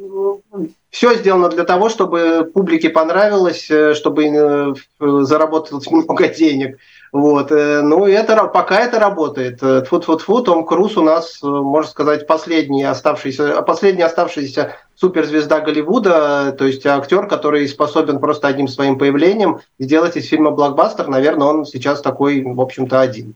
все 0.92 1.14
сделано 1.16 1.50
для 1.50 1.66
того, 1.66 1.90
чтобы 1.90 2.50
публике 2.54 2.90
понравилось, 2.90 3.70
чтобы 3.96 4.76
заработать 5.00 5.92
много 5.92 6.30
денег. 6.30 6.78
Вот. 7.12 7.52
Э, 7.52 7.82
ну, 7.82 8.06
это, 8.06 8.46
пока 8.48 8.80
это 8.80 9.00
работает. 9.00 9.62
Тфу-тфу-тфу, 9.62 10.44
Том 10.44 10.66
Круз 10.66 10.98
у 10.98 11.02
нас, 11.02 11.40
можно 11.42 11.90
сказать, 11.90 12.28
последний 12.28 12.84
оставшийся, 12.84 13.62
последний 13.62 14.04
оставшийся 14.04 14.76
суперзвезда 14.96 15.62
Голливуда, 15.62 16.56
то 16.58 16.66
есть 16.66 16.86
актер, 16.86 17.28
который 17.28 17.68
способен 17.68 18.20
просто 18.20 18.48
одним 18.48 18.68
своим 18.68 18.98
появлением 18.98 19.60
сделать 19.80 20.18
из 20.18 20.28
фильма 20.28 20.52
блокбастер. 20.52 21.08
Наверное, 21.08 21.48
он 21.48 21.66
сейчас 21.66 22.02
такой, 22.02 22.44
в 22.44 22.60
общем-то, 22.60 23.00
один. 23.00 23.36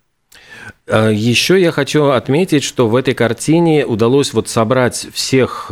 А, 0.88 1.10
Еще 1.10 1.62
я 1.62 1.72
хочу 1.72 2.06
отметить, 2.10 2.64
что 2.64 2.88
в 2.88 2.96
этой 2.96 3.14
картине 3.14 3.86
удалось 3.86 4.34
вот 4.34 4.50
собрать 4.50 5.08
всех 5.14 5.72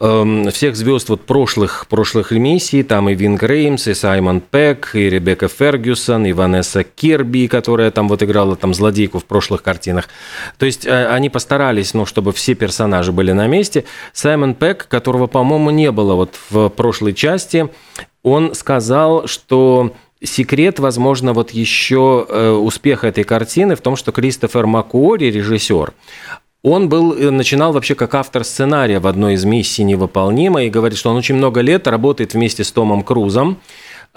эм, 0.00 0.50
всех 0.50 0.76
звезд 0.76 1.08
вот 1.08 1.22
прошлых, 1.22 1.86
прошлых 1.88 2.32
ремиссий, 2.32 2.82
там 2.82 3.08
и 3.08 3.14
Вин 3.14 3.36
Греймс, 3.36 3.86
и 3.86 3.94
Саймон 3.94 4.40
Пек, 4.40 4.90
и 4.94 5.08
Ребекка 5.10 5.48
Фергюсон, 5.48 6.26
и 6.26 6.32
Ванесса 6.32 6.84
Кирби, 6.84 7.46
которая 7.48 7.90
там 7.90 8.08
вот 8.08 8.22
играла 8.22 8.56
там 8.56 8.74
злодейку 8.74 9.18
в 9.18 9.24
прошлых 9.24 9.62
картинах. 9.62 10.08
То 10.58 10.66
есть 10.66 10.86
э, 10.86 11.06
они 11.08 11.30
постарались, 11.30 11.94
ну, 11.94 12.06
чтобы 12.06 12.32
все 12.32 12.54
персонажи 12.54 13.12
были 13.12 13.32
на 13.32 13.46
месте. 13.46 13.84
Саймон 14.12 14.54
Пек, 14.54 14.86
которого, 14.88 15.26
по-моему, 15.26 15.70
не 15.70 15.90
было 15.92 16.14
вот 16.14 16.36
в 16.50 16.68
прошлой 16.68 17.14
части, 17.14 17.68
он 18.22 18.54
сказал, 18.54 19.26
что 19.26 19.94
секрет, 20.22 20.78
возможно, 20.78 21.32
вот 21.32 21.50
еще 21.50 22.26
э, 22.28 22.50
успеха 22.50 23.06
этой 23.06 23.24
картины 23.24 23.76
в 23.76 23.80
том, 23.80 23.96
что 23.96 24.12
Кристофер 24.12 24.66
Макуори, 24.66 25.26
режиссер, 25.26 25.92
он 26.62 26.88
был, 26.88 27.14
э, 27.14 27.30
начинал 27.30 27.72
вообще 27.72 27.94
как 27.94 28.14
автор 28.14 28.44
сценария 28.44 28.98
в 28.98 29.06
одной 29.06 29.34
из 29.34 29.44
миссий 29.44 29.84
невыполнимой 29.84 30.66
и 30.66 30.70
говорит, 30.70 30.98
что 30.98 31.10
он 31.10 31.16
очень 31.16 31.36
много 31.36 31.60
лет 31.60 31.86
работает 31.86 32.34
вместе 32.34 32.64
с 32.64 32.72
Томом 32.72 33.02
Крузом 33.02 33.58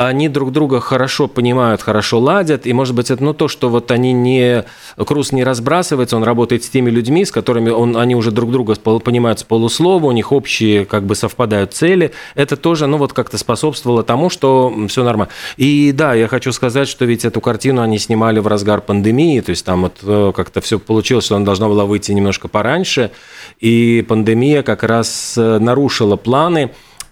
они 0.07 0.29
друг 0.29 0.51
друга 0.51 0.79
хорошо 0.79 1.27
понимают, 1.27 1.81
хорошо 1.81 2.19
ладят, 2.19 2.65
и, 2.65 2.73
может 2.73 2.95
быть, 2.95 3.11
это 3.11 3.23
ну, 3.23 3.33
то, 3.33 3.47
что 3.47 3.69
вот 3.69 3.91
они 3.91 4.13
не... 4.13 4.65
Круз 4.97 5.31
не 5.31 5.43
разбрасывается, 5.43 6.17
он 6.17 6.23
работает 6.23 6.63
с 6.63 6.69
теми 6.69 6.89
людьми, 6.89 7.25
с 7.25 7.31
которыми 7.31 7.69
он, 7.69 7.97
они 7.97 8.15
уже 8.15 8.31
друг 8.31 8.51
друга 8.51 8.75
понимают 8.75 9.39
с 9.39 9.43
полуслова, 9.43 10.05
у 10.05 10.11
них 10.11 10.31
общие 10.31 10.85
как 10.85 11.03
бы 11.03 11.15
совпадают 11.15 11.73
цели. 11.73 12.11
Это 12.35 12.55
тоже, 12.55 12.87
ну, 12.87 12.97
вот 12.97 13.13
как-то 13.13 13.37
способствовало 13.37 14.03
тому, 14.03 14.29
что 14.29 14.73
все 14.87 15.03
нормально. 15.03 15.31
И 15.57 15.91
да, 15.91 16.13
я 16.13 16.27
хочу 16.27 16.51
сказать, 16.51 16.87
что 16.87 17.05
ведь 17.05 17.25
эту 17.25 17.41
картину 17.41 17.81
они 17.81 17.99
снимали 17.99 18.39
в 18.39 18.47
разгар 18.47 18.81
пандемии, 18.81 19.39
то 19.41 19.51
есть 19.51 19.65
там 19.65 19.81
вот 19.83 19.97
э, 20.03 20.31
как-то 20.35 20.61
все 20.61 20.79
получилось, 20.79 21.25
что 21.25 21.35
она 21.35 21.45
должна 21.45 21.67
была 21.67 21.85
выйти 21.85 22.11
немножко 22.11 22.47
пораньше, 22.47 23.11
и 23.59 24.05
пандемия 24.07 24.63
как 24.63 24.83
раз 24.83 25.35
э, 25.37 25.59
нарушила 25.59 26.15
планы, 26.15 26.71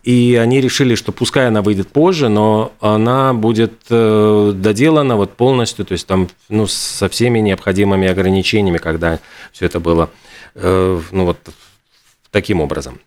и 0.10 0.36
они 0.38 0.60
решили, 0.60 0.96
что 0.96 1.12
пускай 1.12 1.48
она 1.50 1.62
выйдет 1.62 1.90
позже, 1.90 2.30
но 2.30 2.72
она 2.82 3.36
будет 3.36 3.74
э, 3.92 4.52
доделана 4.56 5.18
вот 5.18 5.34
полностью, 5.34 5.86
то 5.86 5.92
есть 5.92 6.08
там 6.08 6.30
ну, 6.50 6.66
со 6.66 7.10
всеми 7.10 7.38
необходимыми 7.38 8.08
ограничениями, 8.08 8.80
когда 8.80 9.20
все 9.52 9.68
это 9.68 9.80
было 9.80 10.10
э, 10.56 11.00
ну, 11.12 11.26
вот 11.26 11.38
таким 12.32 12.60
образом. 12.60 13.00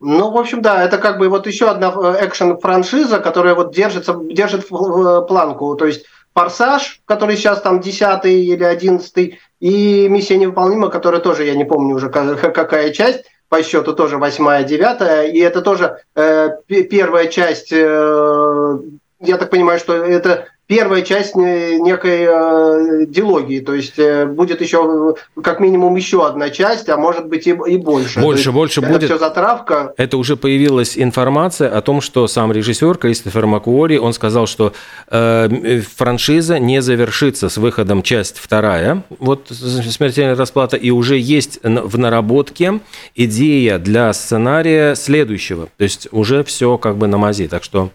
Ну, 0.00 0.30
в 0.30 0.38
общем, 0.38 0.62
да, 0.62 0.82
это 0.82 0.96
как 0.96 1.18
бы 1.18 1.28
вот 1.28 1.46
еще 1.46 1.68
одна 1.68 1.92
э, 1.94 2.26
экшен-франшиза, 2.26 3.18
которая 3.18 3.54
вот 3.54 3.74
держится, 3.74 4.18
держит 4.18 4.66
планку. 4.66 5.76
То 5.76 5.84
есть 5.84 6.06
«Форсаж», 6.32 7.02
который 7.04 7.36
сейчас 7.36 7.60
там 7.60 7.80
десятый 7.80 8.46
или 8.46 8.64
одиннадцатый, 8.64 9.40
и 9.60 10.08
«Миссия 10.08 10.38
невыполнима», 10.38 10.88
которая 10.88 11.20
тоже, 11.20 11.44
я 11.44 11.54
не 11.54 11.66
помню 11.66 11.94
уже 11.94 12.08
какая 12.08 12.94
часть, 12.94 13.24
по 13.54 13.62
счету 13.62 13.92
тоже 13.92 14.18
восьмая, 14.18 14.64
девятая, 14.64 15.28
и 15.28 15.38
это 15.38 15.62
тоже 15.62 16.00
э, 16.16 16.50
первая 16.66 17.28
часть, 17.28 17.70
э, 17.70 18.78
я 19.20 19.36
так 19.38 19.50
понимаю, 19.50 19.78
что 19.78 19.94
это 19.94 20.48
первая 20.66 21.02
часть 21.02 21.34
некой 21.34 22.26
э, 22.26 23.06
дилогии, 23.06 23.60
то 23.60 23.74
есть 23.74 23.98
э, 23.98 24.24
будет 24.26 24.60
еще 24.60 25.14
как 25.42 25.60
минимум 25.60 25.94
еще 25.96 26.26
одна 26.26 26.50
часть, 26.50 26.88
а 26.88 26.96
может 26.96 27.26
быть 27.26 27.46
и, 27.46 27.50
и 27.50 27.76
больше. 27.76 28.20
Больше, 28.20 28.50
больше 28.50 28.80
это 28.80 28.88
будет. 28.88 29.04
все 29.04 29.18
затравка. 29.18 29.92
Это 29.96 30.16
уже 30.16 30.36
появилась 30.36 30.96
информация 30.96 31.68
о 31.68 31.82
том, 31.82 32.00
что 32.00 32.26
сам 32.26 32.50
режиссер 32.52 32.96
Кристофер 32.96 33.46
Макуори, 33.46 33.98
он 33.98 34.14
сказал, 34.14 34.46
что 34.46 34.72
э, 35.10 35.80
франшиза 35.96 36.58
не 36.58 36.80
завершится 36.80 37.48
с 37.48 37.58
выходом 37.58 38.02
часть 38.02 38.38
вторая, 38.38 39.02
вот 39.18 39.48
смертельная 39.50 40.36
расплата, 40.36 40.76
и 40.76 40.90
уже 40.90 41.18
есть 41.18 41.60
в 41.62 41.98
наработке 41.98 42.80
идея 43.14 43.78
для 43.78 44.12
сценария 44.12 44.94
следующего, 44.94 45.68
то 45.76 45.84
есть 45.84 46.08
уже 46.10 46.42
все 46.44 46.78
как 46.78 46.96
бы 46.96 47.06
на 47.06 47.18
мази, 47.18 47.48
так 47.48 47.64
что 47.64 47.90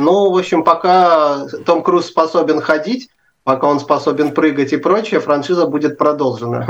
ну, 0.00 0.30
в 0.30 0.36
общем, 0.36 0.64
пока 0.64 1.46
Том 1.64 1.82
Круз 1.82 2.06
способен 2.06 2.60
ходить, 2.60 3.08
пока 3.44 3.66
он 3.68 3.80
способен 3.80 4.32
прыгать 4.32 4.72
и 4.72 4.76
прочее, 4.76 5.20
франшиза 5.20 5.66
будет 5.66 5.98
продолжена. 5.98 6.66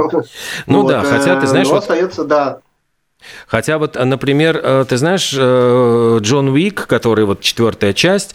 Ну 0.67 0.83
вот, 0.83 0.89
да, 0.89 1.03
хотя 1.03 1.41
ты 1.41 1.47
знаешь... 1.47 1.69
Но 1.69 1.75
вот... 1.75 1.83
остается, 1.83 2.25
да. 2.25 2.61
Хотя 3.47 3.79
вот, 3.79 3.97
например, 3.97 4.61
э, 4.63 4.85
ты 4.89 4.97
знаешь, 4.97 5.35
э, 5.37 6.19
Джон 6.21 6.49
Уик, 6.49 6.87
который 6.87 7.25
вот 7.25 7.41
четвертая 7.41 7.93
часть, 7.93 8.35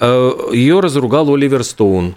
э, 0.00 0.30
ее 0.52 0.80
разругал 0.80 1.32
Оливер 1.32 1.64
Стоун. 1.64 2.16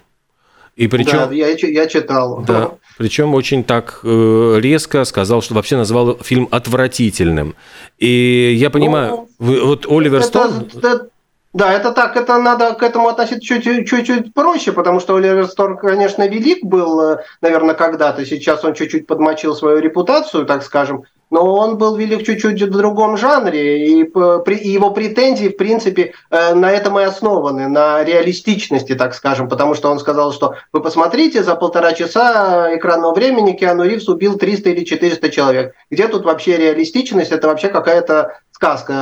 И 0.76 0.88
причем, 0.88 1.18
да, 1.18 1.30
я, 1.32 1.50
я 1.50 1.88
читал. 1.88 2.44
Да, 2.46 2.72
причем 3.00 3.34
очень 3.34 3.64
так 3.64 4.00
резко 4.04 5.06
сказал, 5.06 5.42
что 5.42 5.56
вообще 5.56 5.76
назвал 5.76 6.20
фильм 6.22 6.48
отвратительным. 6.52 7.56
И 7.98 8.56
я 8.56 8.70
понимаю, 8.70 9.28
ну, 9.40 9.66
вот 9.66 9.88
Оливер 9.90 10.20
это, 10.20 10.28
Стоун... 10.28 10.70
Это, 10.76 11.08
да, 11.54 11.74
это 11.74 11.92
так, 11.92 12.16
это 12.18 12.38
надо 12.38 12.74
к 12.74 12.84
этому 12.84 13.08
относиться 13.08 13.62
чуть-чуть 13.62 14.34
проще, 14.34 14.72
потому 14.72 15.00
что 15.00 15.16
Оливер 15.16 15.48
Стор, 15.48 15.78
конечно, 15.78 16.28
велик 16.28 16.64
был, 16.64 17.02
э, 17.02 17.24
наверное, 17.42 17.76
когда-то. 17.76 18.26
Сейчас 18.26 18.64
он 18.64 18.74
чуть-чуть 18.74 19.08
подмочил 19.08 19.56
свою 19.56 19.80
репутацию, 19.80 20.46
так 20.46 20.64
скажем 20.64 21.06
но 21.30 21.56
он 21.56 21.78
был 21.78 21.96
велик 21.96 22.26
чуть-чуть 22.26 22.62
в 22.62 22.72
другом 22.72 23.18
жанре, 23.18 23.86
и 23.86 23.98
его 24.00 24.92
претензии, 24.92 25.50
в 25.50 25.58
принципе, 25.58 26.14
э, 26.30 26.54
на 26.54 26.72
этом 26.72 27.00
и 27.00 27.04
основаны, 27.04 27.68
на 27.68 28.04
реалистичности, 28.04 28.96
так 28.96 29.14
скажем, 29.14 29.50
потому 29.50 29.76
что 29.76 29.90
он 29.90 30.00
сказал, 30.00 30.32
что 30.32 30.56
вы 30.72 30.82
посмотрите, 30.82 31.44
за 31.44 31.56
полтора 31.56 31.94
часа 31.94 32.76
экранного 32.76 33.14
времени 33.14 33.54
Киану 33.54 33.84
Ривз 33.84 34.08
убил 34.08 34.38
300 34.38 34.70
или 34.70 34.84
400 34.86 35.30
человек. 35.30 35.76
Где 35.92 36.08
тут 36.08 36.24
вообще 36.24 36.58
реалистичность? 36.58 37.32
Это 37.32 37.48
вообще 37.48 37.70
какая-то 37.70 38.40
сказка. 38.58 38.94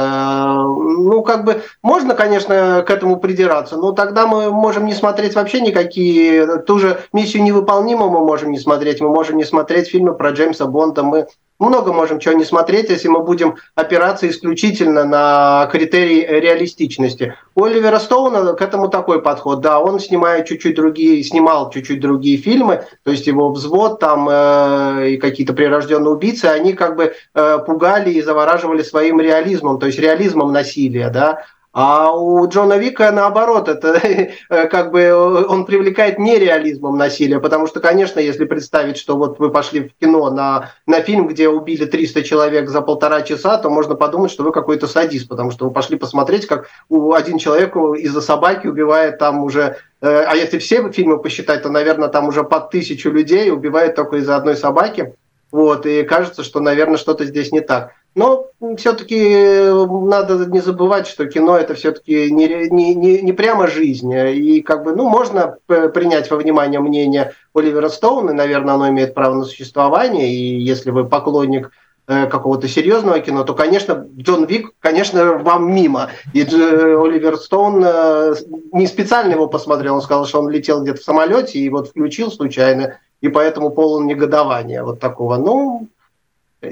Ну, 0.58 1.24
как 1.24 1.46
бы, 1.46 1.64
можно, 1.82 2.14
конечно, 2.14 2.84
к 2.86 2.92
этому 2.92 3.16
придираться, 3.16 3.78
но 3.78 3.94
тогда 3.94 4.28
мы 4.28 4.52
можем 4.52 4.86
не 4.86 4.94
смотреть 4.94 5.34
вообще 5.34 5.62
никакие... 5.62 6.58
Ту 6.64 6.78
же 6.78 7.00
«Миссию 7.14 7.42
невыполнимую» 7.44 8.12
мы 8.12 8.20
можем 8.20 8.52
не 8.52 8.60
смотреть, 8.60 9.00
мы 9.00 9.08
можем 9.08 9.38
не 9.38 9.46
смотреть 9.46 9.88
фильмы 9.88 10.14
про 10.14 10.32
Джеймса 10.32 10.66
Бонда, 10.66 11.04
мы 11.04 11.28
много 11.60 11.94
можем 11.94 12.20
чего 12.20 12.36
не 12.36 12.44
смотреть, 12.44 12.90
если 12.90 13.08
мы 13.08 13.22
будем 13.24 13.56
опираться 13.76 14.28
исключительно 14.30 15.06
на 15.06 15.70
критерии 15.72 16.26
реалистичности. 16.26 17.36
У 17.56 17.64
Оливера 17.64 18.00
Стоуна 18.00 18.54
к 18.54 18.62
этому 18.62 18.90
такой 18.90 19.22
подход. 19.22 19.62
Да, 19.62 19.80
он 19.80 20.00
снимает 20.00 20.46
чуть-чуть 20.48 20.76
другие, 20.76 21.24
снимал 21.24 21.70
чуть-чуть 21.70 22.02
другие 22.02 22.38
фильмы, 22.38 22.84
то 23.04 23.12
есть 23.12 23.28
его 23.28 23.52
взвод 23.52 24.00
там 24.00 24.28
э, 24.30 25.12
и 25.12 25.18
какие-то 25.18 25.54
прирожденные 25.54 26.12
убийцы, 26.12 26.46
они 26.46 26.74
как 26.74 26.96
бы 26.96 27.14
э, 27.34 27.60
пугали 27.66 28.12
и 28.12 28.22
завораживали 28.22 28.84
своим 28.84 29.22
реализмом, 29.22 29.80
то 29.80 29.86
есть 29.86 30.00
реализмом 30.00 30.52
насилия, 30.52 31.10
да. 31.10 31.44
А 31.78 32.14
у 32.14 32.48
Джона 32.48 32.78
Вика 32.78 33.12
наоборот, 33.12 33.68
это 33.68 34.00
э, 34.50 34.68
как 34.70 34.92
бы 34.92 35.14
он 35.14 35.66
привлекает 35.66 36.18
нереализмом 36.18 36.98
насилия, 36.98 37.42
потому 37.42 37.68
что, 37.68 37.82
конечно, 37.82 38.22
если 38.22 38.46
представить, 38.46 38.96
что 38.96 39.18
вот 39.18 39.40
вы 39.40 39.52
пошли 39.52 39.90
в 39.90 39.94
кино 40.00 40.30
на, 40.30 40.72
на 40.88 41.02
фильм, 41.02 41.28
где 41.28 41.50
убили 41.50 41.84
300 41.84 42.24
человек 42.24 42.70
за 42.70 42.80
полтора 42.80 43.24
часа, 43.24 43.58
то 43.58 43.70
можно 43.70 43.96
подумать, 43.96 44.32
что 44.32 44.44
вы 44.46 44.54
какой-то 44.54 44.88
садист, 44.88 45.28
потому 45.28 45.52
что 45.52 45.66
вы 45.66 45.72
пошли 45.72 45.98
посмотреть, 45.98 46.48
как 46.48 46.70
один 46.90 47.40
человек 47.40 47.76
из-за 47.76 48.22
собаки 48.22 48.68
убивает 48.68 49.18
там 49.18 49.44
уже 49.44 49.76
э, 50.00 50.24
а 50.26 50.34
если 50.34 50.60
все 50.60 50.90
фильмы 50.94 51.22
посчитать, 51.22 51.64
то, 51.64 51.70
наверное, 51.70 52.08
там 52.08 52.30
уже 52.30 52.46
под 52.46 52.70
тысячу 52.70 53.12
людей 53.12 53.52
убивает 53.52 53.96
только 53.96 54.16
из-за 54.16 54.38
одной 54.38 54.56
собаки. 54.56 55.14
Вот, 55.52 55.86
и 55.86 56.04
кажется, 56.04 56.44
что, 56.44 56.62
наверное, 56.62 56.98
что-то 56.98 57.26
здесь 57.26 57.52
не 57.52 57.60
так. 57.60 57.92
Но 58.16 58.48
все-таки 58.78 59.20
э, 59.20 59.86
надо 59.86 60.46
не 60.46 60.62
забывать, 60.62 61.06
что 61.06 61.26
кино 61.26 61.58
это 61.58 61.76
все-таки 61.76 62.32
не, 62.32 62.48
не, 62.70 62.96
не, 62.96 63.22
не 63.22 63.34
прямо 63.34 63.68
жизнь. 63.68 64.12
И 64.14 64.62
как 64.62 64.86
бы, 64.86 64.96
ну, 64.96 65.10
можно 65.10 65.58
принять 65.68 66.32
во 66.32 66.38
внимание 66.38 66.80
мнение 66.80 67.34
Оливера 67.54 67.90
Стоуна, 67.90 68.32
наверное, 68.32 68.76
оно 68.76 68.88
имеет 68.88 69.14
право 69.14 69.36
на 69.36 69.44
существование. 69.44 70.34
И 70.34 70.60
если 70.62 70.92
вы 70.92 71.04
поклонник 71.04 71.72
э, 72.08 72.28
какого-то 72.28 72.70
серьезного 72.70 73.20
кино, 73.20 73.44
то, 73.44 73.54
конечно, 73.54 74.08
Джон 74.18 74.46
Вик, 74.46 74.72
конечно, 74.80 75.34
вам 75.34 75.74
мимо. 75.76 76.10
И 76.32 76.44
Оливер 76.44 77.36
Стоун 77.36 77.84
э, 77.86 78.34
не 78.72 78.88
специально 78.88 79.34
его 79.34 79.48
посмотрел, 79.48 79.96
он 79.96 80.02
сказал, 80.02 80.26
что 80.26 80.40
он 80.40 80.50
летел 80.50 80.82
где-то 80.82 81.02
в 81.02 81.04
самолете 81.04 81.60
и 81.60 81.70
вот 81.70 81.90
включил 81.90 82.32
случайно, 82.32 82.98
и 83.20 83.28
поэтому 83.28 83.72
полон 83.72 84.08
негодования 84.08 84.86
вот 84.86 85.02
такого. 85.02 85.36
Ну, 85.36 85.90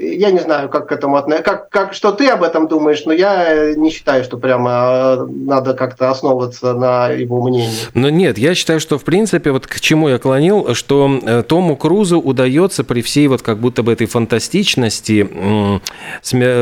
я 0.00 0.30
не 0.30 0.40
знаю, 0.40 0.68
как 0.68 0.88
к 0.88 0.92
этому 0.92 1.16
относиться, 1.16 1.44
как, 1.50 1.68
как, 1.68 1.94
что 1.94 2.12
ты 2.12 2.28
об 2.28 2.42
этом 2.42 2.68
думаешь, 2.68 3.04
но 3.04 3.12
я 3.12 3.74
не 3.74 3.90
считаю, 3.90 4.24
что 4.24 4.38
прямо 4.38 4.70
э, 5.18 5.26
надо 5.28 5.74
как-то 5.74 6.10
основываться 6.10 6.74
на 6.74 7.08
его 7.08 7.42
мнении. 7.42 7.70
Но 7.94 8.10
нет, 8.10 8.38
я 8.38 8.54
считаю, 8.54 8.80
что 8.80 8.98
в 8.98 9.04
принципе, 9.04 9.50
вот 9.50 9.66
к 9.66 9.80
чему 9.80 10.08
я 10.08 10.18
клонил, 10.18 10.74
что 10.74 11.20
э, 11.22 11.42
Тому 11.46 11.76
Крузу 11.76 12.20
удается 12.20 12.84
при 12.84 13.02
всей 13.02 13.28
вот 13.28 13.42
как 13.42 13.58
будто 13.58 13.82
бы 13.82 13.92
этой 13.92 14.06
фантастичности, 14.06 15.28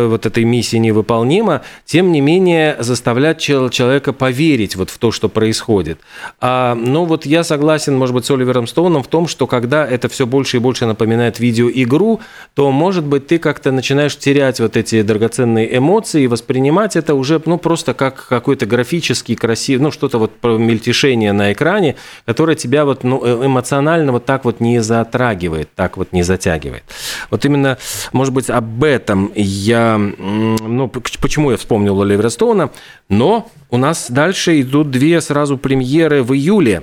вот 0.08 0.26
этой 0.26 0.44
миссии 0.44 0.76
невыполнима, 0.76 1.62
тем 1.84 2.12
не 2.12 2.20
менее 2.20 2.76
заставлять 2.78 3.38
человека 3.38 4.12
поверить 4.12 4.76
вот 4.76 4.90
в 4.90 4.98
то, 4.98 5.12
что 5.12 5.28
происходит. 5.28 5.98
А, 6.40 6.74
ну 6.74 7.04
вот 7.04 7.26
я 7.26 7.44
согласен, 7.44 7.96
может 7.96 8.14
быть, 8.14 8.24
с 8.24 8.30
Оливером 8.30 8.66
Стоуном 8.66 9.02
в 9.02 9.08
том, 9.08 9.26
что 9.26 9.46
когда 9.46 9.86
это 9.86 10.08
все 10.08 10.26
больше 10.26 10.58
и 10.58 10.60
больше 10.60 10.86
напоминает 10.86 11.38
видеоигру, 11.38 12.20
то, 12.54 12.70
может 12.70 13.04
быть, 13.04 13.21
ты 13.26 13.38
как-то 13.38 13.72
начинаешь 13.72 14.16
терять 14.16 14.60
вот 14.60 14.76
эти 14.76 15.02
драгоценные 15.02 15.76
эмоции 15.76 16.22
и 16.22 16.26
воспринимать 16.26 16.96
это 16.96 17.14
уже, 17.14 17.40
ну, 17.44 17.58
просто 17.58 17.94
как 17.94 18.26
какой-то 18.28 18.66
графический, 18.66 19.36
красивый, 19.36 19.82
ну, 19.84 19.90
что-то 19.90 20.18
вот 20.18 20.32
мельтешение 20.42 21.32
на 21.32 21.52
экране, 21.52 21.96
которое 22.24 22.54
тебя 22.54 22.84
вот 22.84 23.04
ну, 23.04 23.22
э, 23.24 23.46
эмоционально 23.46 24.12
вот 24.12 24.24
так 24.24 24.44
вот 24.44 24.60
не 24.60 24.80
затрагивает, 24.80 25.70
так 25.74 25.96
вот 25.96 26.12
не 26.12 26.22
затягивает. 26.22 26.84
Вот 27.30 27.44
именно, 27.44 27.78
может 28.12 28.34
быть, 28.34 28.50
об 28.50 28.84
этом 28.84 29.32
я, 29.34 29.98
ну, 29.98 30.88
почему 30.88 31.50
я 31.50 31.56
вспомнил 31.56 32.00
Оливера 32.00 32.28
Стоуна, 32.28 32.70
но 33.08 33.50
у 33.70 33.76
нас 33.76 34.10
дальше 34.10 34.60
идут 34.60 34.90
две 34.90 35.20
сразу 35.20 35.56
премьеры 35.58 36.22
в 36.22 36.34
июле. 36.34 36.82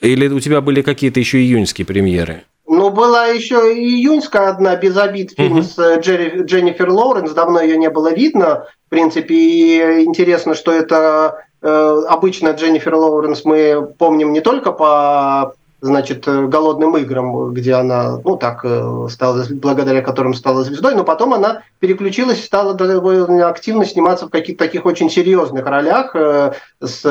Или 0.00 0.28
у 0.28 0.40
тебя 0.40 0.60
были 0.60 0.82
какие-то 0.82 1.18
еще 1.18 1.38
июньские 1.38 1.84
премьеры? 1.84 2.44
Ну, 2.68 2.90
была 2.90 3.26
еще 3.26 3.56
июньская 3.72 4.50
одна 4.50 4.76
без 4.76 4.96
обид 4.96 5.32
фильм 5.34 5.58
uh-huh. 5.58 5.62
с 5.62 5.78
э, 5.78 6.00
Джерри, 6.00 6.42
Дженнифер 6.42 6.90
Лоуренс, 6.90 7.32
давно 7.32 7.62
ее 7.62 7.78
не 7.78 7.88
было 7.88 8.12
видно. 8.12 8.66
В 8.86 8.90
принципе, 8.90 9.34
и 9.34 10.04
интересно, 10.04 10.54
что 10.54 10.70
это 10.70 11.44
э, 11.62 12.02
обычно 12.08 12.50
Дженнифер 12.50 12.94
Лоуренс 12.94 13.46
мы 13.46 13.88
помним 13.96 14.34
не 14.34 14.42
только 14.42 14.72
по 14.72 15.54
значит, 15.80 16.26
э, 16.26 16.46
голодным 16.46 16.96
играм, 16.96 17.52
где 17.52 17.74
она, 17.74 18.18
ну, 18.24 18.36
так, 18.36 18.64
э, 18.64 19.06
стала, 19.10 19.44
благодаря 19.50 20.02
которым 20.02 20.34
стала 20.34 20.64
звездой, 20.64 20.94
но 20.94 21.04
потом 21.04 21.34
она 21.34 21.62
переключилась, 21.78 22.44
стала 22.44 22.74
довольно 22.74 23.48
активно 23.48 23.84
сниматься 23.84 24.26
в 24.26 24.30
каких-то 24.30 24.64
таких 24.64 24.86
очень 24.86 25.08
серьезных 25.08 25.64
ролях, 25.66 26.14
э, 26.14 26.52
с 26.80 27.04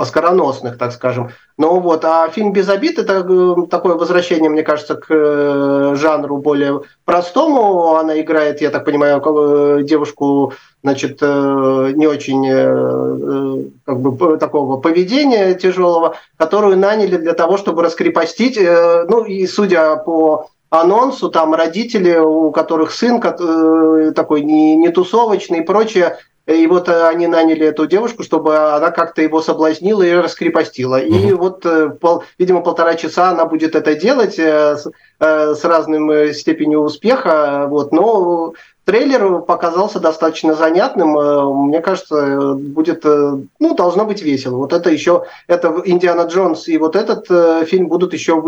оскароносных, 0.00 0.78
так 0.78 0.92
скажем. 0.92 1.30
Ну 1.58 1.80
вот, 1.80 2.04
а 2.04 2.28
фильм 2.28 2.52
«Без 2.52 2.68
обид»– 2.68 2.98
это 3.00 3.24
такое 3.68 3.96
возвращение, 3.96 4.48
мне 4.48 4.62
кажется, 4.62 4.94
к 4.94 5.96
жанру 5.96 6.36
более 6.36 6.82
простому. 7.04 7.96
Она 7.96 8.20
играет, 8.20 8.60
я 8.60 8.70
так 8.70 8.84
понимаю, 8.84 9.82
девушку 9.82 10.52
значит, 10.84 11.18
э, 11.20 11.92
не 11.96 12.06
очень 12.06 12.46
э, 12.46 12.54
э, 12.54 13.64
как 13.84 14.00
бы, 14.00 14.38
такого 14.38 14.76
поведения 14.76 15.54
тяжелого, 15.54 16.16
которую 16.36 16.76
наняли 16.76 17.16
для 17.16 17.34
того, 17.34 17.56
чтобы 17.56 17.82
раскрепостить. 17.82 18.56
Ну 18.56 19.24
и 19.24 19.44
судя 19.48 19.96
по 19.96 20.46
анонсу, 20.70 21.28
там 21.28 21.54
родители, 21.54 22.18
у 22.18 22.52
которых 22.52 22.92
сын 22.92 23.20
такой 23.20 24.42
не, 24.42 24.76
не 24.76 24.90
тусовочный 24.90 25.58
и 25.58 25.64
прочее, 25.64 26.18
и 26.48 26.66
вот 26.66 26.88
они 26.88 27.26
наняли 27.26 27.66
эту 27.66 27.86
девушку, 27.86 28.22
чтобы 28.22 28.56
она 28.56 28.90
как-то 28.90 29.22
его 29.22 29.42
соблазнила 29.42 30.02
и 30.02 30.14
раскрепостила. 30.14 30.96
Угу. 30.96 31.14
И 31.14 31.32
вот, 31.32 31.66
пол, 32.00 32.24
видимо, 32.38 32.62
полтора 32.62 32.94
часа 32.94 33.30
она 33.30 33.44
будет 33.44 33.76
это 33.76 33.94
делать 33.94 34.38
с, 34.38 34.86
с 35.20 35.64
разным 35.64 36.32
степенью 36.32 36.80
успеха. 36.80 37.66
Вот. 37.68 37.92
Но 37.92 38.54
трейлер 38.88 39.40
показался 39.42 40.00
достаточно 40.00 40.54
занятным. 40.54 41.18
Э, 41.18 41.52
мне 41.52 41.80
кажется, 41.80 42.54
будет, 42.54 43.04
э, 43.04 43.38
ну, 43.60 43.74
должно 43.74 44.06
быть 44.06 44.22
весело. 44.22 44.56
Вот 44.56 44.72
это 44.72 44.88
еще, 44.88 45.24
это 45.46 45.82
Индиана 45.84 46.22
Джонс 46.22 46.68
и 46.68 46.78
вот 46.78 46.96
этот 46.96 47.26
э, 47.28 47.66
фильм 47.66 47.88
будут 47.88 48.14
еще, 48.14 48.42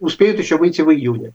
успеют 0.00 0.40
еще 0.40 0.56
выйти 0.56 0.82
в 0.82 0.90
июне. 0.90 1.32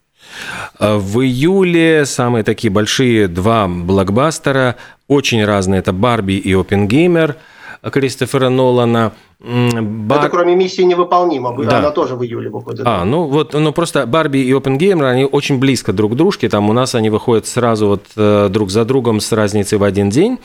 В 0.78 1.22
июле 1.22 2.06
самые 2.06 2.44
такие 2.44 2.70
большие 2.70 3.30
два 3.30 3.70
блокбастера, 3.70 4.76
очень 5.08 5.46
разные, 5.46 5.80
это 5.80 5.94
«Барби» 5.94 6.34
и 6.34 6.54
«Опенгеймер». 6.54 7.38
Кристофера 7.82 8.50
Нолана. 8.50 9.14
Бар... 9.40 10.20
Это 10.20 10.30
кроме 10.30 10.56
миссии 10.56 10.82
невыполнима, 10.82 11.56
да. 11.64 11.78
она 11.78 11.92
тоже 11.92 12.16
в 12.16 12.24
июле 12.24 12.50
выходит. 12.50 12.82
А, 12.86 13.06
ну 13.06 13.24
вот, 13.26 13.54
ну 13.54 13.72
просто 13.72 14.06
Барби 14.06 14.40
и 14.40 14.52
Опенгеймер, 14.52 15.06
они 15.06 15.26
очень 15.26 15.60
близко 15.60 15.94
друг 15.94 16.14
к 16.14 16.16
дружке, 16.16 16.50
там 16.50 16.70
у 16.70 16.74
нас 16.74 16.94
они 16.94 17.10
выходят 17.10 17.48
сразу 17.48 17.88
вот 17.88 18.04
э, 18.18 18.50
друг 18.50 18.70
за 18.70 18.84
другом 18.84 19.22
с 19.22 19.32
разницей 19.32 19.78
в 19.78 19.84
один 19.84 20.10
день. 20.10 20.40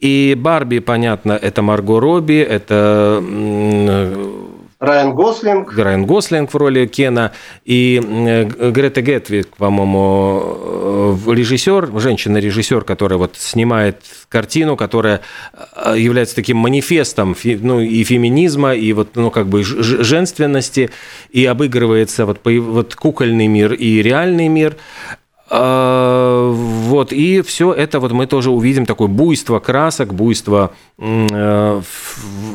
И 0.00 0.34
Барби, 0.36 0.80
понятно, 0.80 1.32
это 1.32 1.62
Марго 1.62 2.00
Робби, 2.00 2.40
это 2.40 3.22
Райан 4.82 5.14
Гослинг. 5.14 5.78
Райан 5.78 6.06
Гослинг 6.06 6.52
в 6.52 6.56
роли 6.56 6.86
Кена. 6.86 7.30
И 7.64 8.02
э, 8.04 8.70
Грета 8.72 9.00
Гетвик, 9.00 9.56
по-моему, 9.56 11.18
э, 11.24 11.32
режиссер, 11.32 12.00
женщина-режиссер, 12.00 12.82
которая 12.82 13.16
вот 13.16 13.36
снимает 13.36 14.02
картину, 14.28 14.76
которая 14.76 15.20
э, 15.76 15.94
является 15.96 16.34
таким 16.34 16.56
манифестом 16.56 17.36
ну, 17.44 17.78
и 17.78 18.02
феминизма, 18.02 18.74
и 18.74 18.92
вот, 18.92 19.10
ну, 19.14 19.30
как 19.30 19.46
бы 19.46 19.62
женственности, 19.62 20.90
и 21.30 21.46
обыгрывается 21.46 22.26
вот, 22.26 22.40
вот 22.44 22.96
кукольный 22.96 23.46
мир 23.46 23.74
и 23.74 24.02
реальный 24.02 24.48
мир. 24.48 24.76
А, 25.54 26.50
вот, 26.50 27.12
и 27.12 27.42
все 27.42 27.74
это 27.74 28.00
вот 28.00 28.12
мы 28.12 28.26
тоже 28.26 28.50
увидим 28.50 28.86
такое 28.86 29.08
буйство 29.08 29.58
красок, 29.58 30.14
буйство 30.14 30.72
э, 30.96 31.80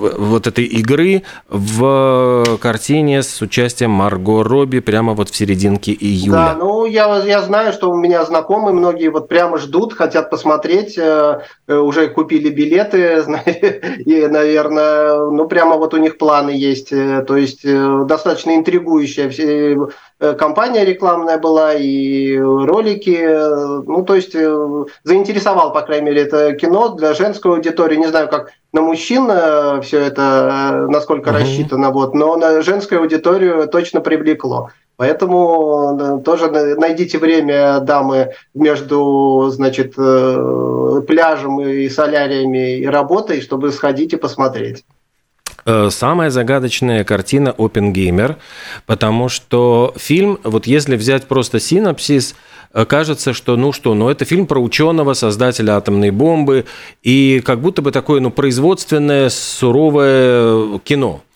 вот 0.01 0.47
этой 0.47 0.63
игры 0.63 1.21
в 1.47 2.57
картине 2.59 3.21
с 3.21 3.39
участием 3.39 3.91
Марго 3.91 4.43
Робби 4.43 4.79
прямо 4.79 5.13
вот 5.13 5.29
в 5.29 5.35
серединке 5.35 5.91
июля. 5.91 6.31
Да, 6.31 6.55
ну 6.57 6.87
я, 6.87 7.23
я 7.23 7.41
знаю, 7.43 7.71
что 7.71 7.91
у 7.91 7.95
меня 7.95 8.25
знакомые 8.25 8.73
многие 8.73 9.09
вот 9.09 9.27
прямо 9.27 9.59
ждут, 9.59 9.93
хотят 9.93 10.31
посмотреть, 10.31 10.97
э, 10.97 11.41
э, 11.67 11.77
уже 11.77 12.07
купили 12.07 12.49
билеты, 12.49 13.23
и, 14.05 14.25
наверное, 14.25 15.29
ну 15.29 15.47
прямо 15.47 15.75
вот 15.75 15.93
у 15.93 15.97
них 15.97 16.17
планы 16.17 16.49
есть, 16.49 16.89
то 16.89 17.37
есть 17.37 17.61
достаточно 17.63 18.55
интригующая 18.55 19.29
компания 20.19 20.83
рекламная 20.83 21.37
была, 21.37 21.73
и 21.73 22.37
ролики. 22.37 23.17
Э, 23.19 23.81
ну, 23.85 24.03
то 24.03 24.15
есть 24.15 24.33
э, 24.33 24.85
заинтересовал, 25.03 25.71
по 25.73 25.81
крайней 25.81 26.07
мере, 26.07 26.21
это 26.23 26.53
кино 26.53 26.89
для 26.89 27.13
женской 27.13 27.51
аудитории. 27.51 27.97
Не 27.97 28.07
знаю, 28.07 28.27
как 28.27 28.51
на 28.73 28.81
мужчин 28.81 29.27
все 29.81 29.99
это, 30.01 30.87
насколько 30.89 31.29
угу. 31.29 31.37
рассчитано, 31.37 31.91
вот, 31.91 32.13
но 32.13 32.35
на 32.35 32.61
женскую 32.61 33.01
аудиторию 33.01 33.67
точно 33.67 34.01
привлекло. 34.01 34.69
Поэтому 34.97 36.21
тоже 36.25 36.49
найдите 36.49 37.19
время, 37.19 37.79
дамы, 37.81 38.33
между 38.55 39.47
значит, 39.51 39.93
пляжем 39.93 41.61
и 41.61 41.87
соляриями 41.87 42.79
и 42.79 42.87
работой, 42.87 43.41
чтобы 43.41 43.71
сходить 43.71 44.13
и 44.13 44.17
посмотреть. 44.17 44.83
Э, 45.69 45.89
самая 45.91 46.29
загадочная 46.29 47.03
картина 47.03 47.53
«Опенгеймер», 47.57 48.37
потому 48.85 49.27
что 49.27 49.93
фильм, 49.97 50.39
вот 50.45 50.65
если 50.65 50.95
взять 50.95 51.25
просто 51.25 51.59
синопсис, 51.59 52.35
э, 52.73 52.85
кажется, 52.85 53.33
что, 53.33 53.57
ну 53.57 53.73
что, 53.73 53.93
ну 53.93 54.07
это 54.07 54.23
фильм 54.23 54.47
про 54.47 54.59
ученого, 54.61 55.13
создателя 55.13 55.75
атомной 55.75 56.11
бомбы, 56.11 56.63
и 57.03 57.41
как 57.45 57.59
будто 57.59 57.81
бы 57.81 57.91
такое, 57.91 58.21
ну, 58.21 58.31
производственное, 58.31 59.27
суровое 59.27 60.79
кино– 60.79 61.21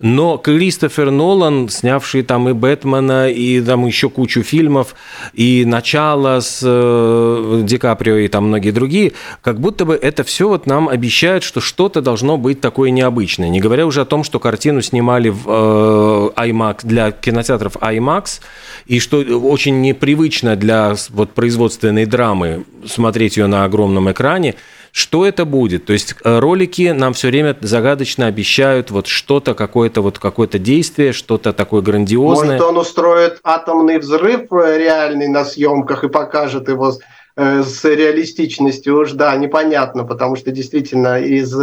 но 0.00 0.38
Кристофер 0.38 1.10
Нолан, 1.10 1.68
снявший 1.68 2.22
там 2.22 2.48
и 2.48 2.52
Бэтмена, 2.52 3.30
и 3.30 3.60
там 3.60 3.86
еще 3.86 4.08
кучу 4.08 4.42
фильмов, 4.42 4.94
и 5.34 5.64
«Начало» 5.66 6.40
с 6.40 6.60
э, 6.64 7.60
Ди 7.64 7.76
Каприо 7.76 8.16
и 8.16 8.28
там 8.28 8.46
многие 8.46 8.70
другие, 8.70 9.12
как 9.42 9.60
будто 9.60 9.84
бы 9.84 9.94
это 9.94 10.24
все 10.24 10.48
вот 10.48 10.66
нам 10.66 10.88
обещает, 10.88 11.42
что 11.42 11.60
что-то 11.60 12.00
должно 12.00 12.38
быть 12.38 12.60
такое 12.60 12.90
необычное. 12.90 13.50
Не 13.50 13.60
говоря 13.60 13.86
уже 13.86 14.00
о 14.00 14.06
том, 14.06 14.24
что 14.24 14.38
картину 14.38 14.80
снимали 14.80 15.28
в 15.28 15.42
э, 15.46 16.30
IMAX, 16.48 16.78
для 16.84 17.10
кинотеатров 17.10 17.76
IMAX, 17.76 18.40
и 18.86 19.00
что 19.00 19.18
очень 19.18 19.82
непривычно 19.82 20.56
для 20.56 20.94
вот, 21.10 21.32
производственной 21.32 22.06
драмы 22.06 22.64
смотреть 22.86 23.36
ее 23.36 23.46
на 23.46 23.64
огромном 23.64 24.10
экране, 24.10 24.54
что 24.92 25.26
это 25.26 25.44
будет? 25.44 25.86
То 25.86 25.92
есть 25.92 26.14
э, 26.24 26.38
ролики 26.38 26.90
нам 26.90 27.12
все 27.12 27.28
время 27.28 27.56
загадочно 27.60 28.26
обещают 28.26 28.90
вот 28.90 29.06
что-то, 29.06 29.54
какое-то 29.54 30.02
вот 30.02 30.18
какое-то 30.18 30.58
действие, 30.58 31.12
что-то 31.12 31.52
такое 31.52 31.82
грандиозное. 31.82 32.58
Может, 32.58 32.62
он 32.62 32.76
устроит 32.78 33.40
атомный 33.44 33.98
взрыв 33.98 34.52
э, 34.52 34.78
реальный 34.78 35.28
на 35.28 35.44
съемках 35.44 36.04
и 36.04 36.08
покажет 36.08 36.68
его 36.68 36.92
с 36.92 37.84
э, 37.84 37.94
реалистичностью 37.94 39.00
уж, 39.00 39.12
да, 39.12 39.34
непонятно, 39.36 40.04
потому 40.04 40.36
что 40.36 40.50
действительно 40.50 41.20
из 41.20 41.54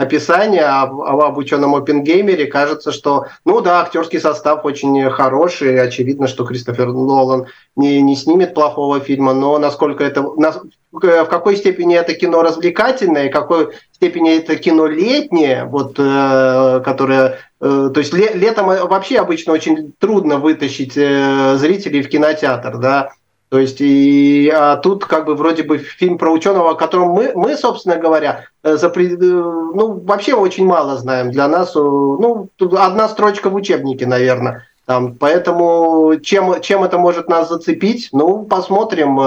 описание 0.00 0.64
об, 0.64 0.98
об 1.02 1.36
ученом 1.36 1.74
Опенгеймере, 1.74 2.46
кажется, 2.46 2.90
что, 2.90 3.26
ну 3.44 3.60
да, 3.60 3.82
актерский 3.82 4.18
состав 4.18 4.64
очень 4.64 5.10
хороший, 5.10 5.78
очевидно, 5.78 6.26
что 6.26 6.46
Кристофер 6.46 6.86
Нолан 6.86 7.46
не, 7.76 8.00
не 8.00 8.16
снимет 8.16 8.54
плохого 8.54 9.00
фильма, 9.00 9.34
но 9.34 9.58
насколько 9.58 10.02
это, 10.02 10.22
в 10.22 11.24
какой 11.26 11.56
степени 11.56 11.96
это 11.96 12.14
кино 12.14 12.42
развлекательное, 12.42 13.28
в 13.28 13.32
какой 13.32 13.68
степени 13.92 14.38
это 14.38 14.56
кино 14.56 14.86
летнее, 14.86 15.64
вот, 15.64 15.96
э, 15.98 16.80
которое 16.82 17.38
э, 17.60 17.90
то 17.92 18.00
есть 18.00 18.14
летом 18.14 18.68
вообще 18.68 19.18
обычно 19.18 19.52
очень 19.52 19.92
трудно 19.98 20.38
вытащить 20.38 20.96
э, 20.96 21.56
зрителей 21.58 22.00
в 22.00 22.08
кинотеатр, 22.08 22.78
да, 22.78 23.10
то 23.50 23.58
есть, 23.58 23.80
и, 23.80 24.48
а 24.48 24.76
тут 24.76 25.04
как 25.04 25.26
бы 25.26 25.34
вроде 25.34 25.64
бы 25.64 25.78
фильм 25.78 26.18
про 26.18 26.30
ученого, 26.30 26.70
о 26.70 26.74
котором 26.76 27.08
мы, 27.08 27.32
мы 27.34 27.56
собственно 27.56 27.96
говоря, 27.96 28.44
э, 28.62 28.76
за, 28.76 28.86
э, 28.86 29.16
ну, 29.18 30.00
вообще 30.04 30.34
очень 30.34 30.64
мало 30.64 30.96
знаем. 30.96 31.32
Для 31.32 31.48
нас, 31.48 31.74
э, 31.74 31.80
ну, 31.80 32.48
одна 32.78 33.08
строчка 33.08 33.50
в 33.50 33.56
учебнике, 33.56 34.06
наверное. 34.06 34.68
Там, 34.86 35.16
поэтому 35.16 36.14
чем, 36.22 36.60
чем 36.60 36.84
это 36.84 36.98
может 36.98 37.28
нас 37.28 37.48
зацепить? 37.48 38.10
Ну, 38.12 38.44
посмотрим, 38.44 39.18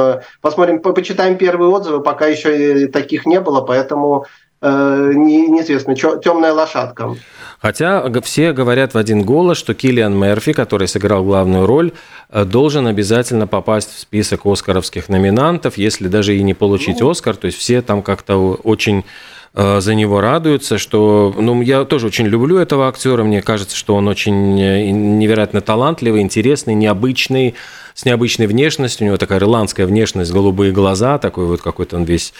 посмотрим, 0.41 0.79
почитаем 0.79 1.38
первые 1.38 1.69
отзывы, 1.69 2.01
пока 2.01 2.27
еще 2.27 2.88
таких 2.88 3.25
не 3.25 3.41
было, 3.41 3.59
поэтому 3.59 4.25
э, 4.63 5.12
неизвестно, 5.13 5.95
темная 5.95 6.54
лошадка. 6.54 7.15
Хотя 7.63 8.04
все 8.21 8.52
говорят 8.52 8.93
в 8.93 8.97
один 8.97 9.21
голос, 9.23 9.58
что 9.58 9.73
Киллиан 9.73 10.13
Мерфи, 10.17 10.52
который 10.52 10.88
сыграл 10.88 11.23
главную 11.23 11.65
роль, 11.65 11.93
э, 12.30 12.43
должен 12.43 12.88
обязательно 12.88 13.47
попасть 13.47 13.93
в 13.93 13.99
список 13.99 14.45
оскаровских 14.45 15.08
номинантов, 15.08 15.78
если 15.78 16.08
даже 16.08 16.36
и 16.36 16.43
не 16.43 16.54
получить 16.54 16.99
ну. 16.99 17.10
Оскар. 17.10 17.36
То 17.36 17.47
есть 17.47 17.58
все 17.58 17.82
там 17.82 18.02
как-то 18.02 18.36
очень 18.63 19.06
э, 19.54 19.80
за 19.80 19.95
него 19.95 20.19
радуются, 20.19 20.78
что, 20.78 21.34
ну, 21.38 21.62
я 21.62 21.86
тоже 21.86 22.08
очень 22.08 22.26
люблю 22.28 22.58
этого 22.58 22.89
актера, 22.89 23.23
мне 23.23 23.41
кажется, 23.41 23.78
что 23.78 23.95
он 23.95 24.10
очень 24.10 24.60
э, 24.60 24.89
невероятно 24.89 25.62
талантливый, 25.62 26.21
интересный, 26.21 26.73
необычный, 26.73 27.56
с 27.93 28.06
необычной 28.06 28.47
внешностью, 28.47 29.06
у 29.06 29.08
него 29.08 29.17
такая 29.17 29.39
ирландская 29.39 29.86
внешность, 29.86 30.32
голубые 30.32 30.71
глаза, 30.71 31.17
такой 31.17 31.45
вот 31.45 31.62
какой-то 31.62 31.97
он 31.97 32.03
весь 32.03 32.34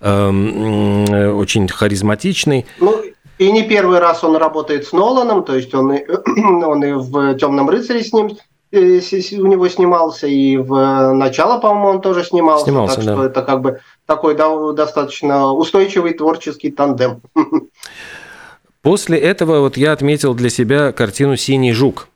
э, 0.00 1.30
очень 1.30 1.68
харизматичный. 1.68 2.66
Ну, 2.78 3.02
и 3.38 3.50
не 3.52 3.62
первый 3.62 4.00
раз 4.00 4.22
он 4.22 4.36
работает 4.36 4.86
с 4.86 4.92
Ноланом, 4.92 5.44
то 5.44 5.56
есть 5.56 5.74
он 5.74 5.94
и, 5.94 6.04
он 6.36 6.84
и 6.84 6.92
в 6.92 7.34
«Темном 7.36 7.70
рыцаре» 7.70 8.04
с 8.04 8.12
ним 8.12 8.36
э, 8.70 9.00
у 9.38 9.46
него 9.46 9.68
снимался, 9.68 10.26
и 10.26 10.58
в 10.58 11.12
«Начало», 11.14 11.58
по-моему, 11.58 11.88
он 11.88 12.00
тоже 12.02 12.22
снимался. 12.22 12.64
Снимался, 12.64 12.96
так 12.96 13.04
да. 13.04 13.14
что 13.14 13.24
это 13.24 13.42
как 13.42 13.62
бы 13.62 13.80
такой 14.04 14.34
да, 14.34 14.72
достаточно 14.72 15.52
устойчивый 15.52 16.12
творческий 16.12 16.70
тандем. 16.70 17.22
После 18.82 19.18
этого 19.18 19.60
вот 19.60 19.76
я 19.76 19.92
отметил 19.92 20.34
для 20.34 20.50
себя 20.50 20.92
картину 20.92 21.36
«Синий 21.36 21.72
жук». 21.72 22.08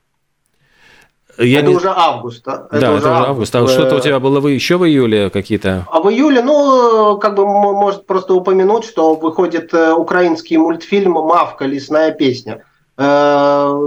Я 1.37 1.59
это 1.59 1.69
не... 1.69 1.75
уже 1.75 1.89
август, 1.89 2.43
да? 2.45 2.67
Это 2.71 2.79
да, 2.81 2.91
уже 2.91 2.99
это 2.99 3.11
уже 3.11 3.27
август. 3.27 3.55
А 3.55 3.61
вот 3.61 3.71
что-то 3.71 3.95
у 3.95 3.99
тебя 3.99 4.19
было 4.19 4.39
вы 4.39 4.51
еще 4.51 4.77
в 4.77 4.85
июле 4.85 5.29
какие-то? 5.29 5.85
А 5.91 5.99
в 5.99 6.09
июле, 6.09 6.41
ну, 6.41 7.17
как 7.17 7.35
бы 7.35 7.45
может 7.45 8.05
просто 8.05 8.33
упомянуть, 8.33 8.85
что 8.85 9.15
выходит 9.15 9.73
э, 9.73 9.93
украинский 9.93 10.57
мультфильм 10.57 11.13
«Мавка. 11.13 11.65
Лесная 11.65 12.11
песня». 12.11 12.63
Э, 12.97 13.77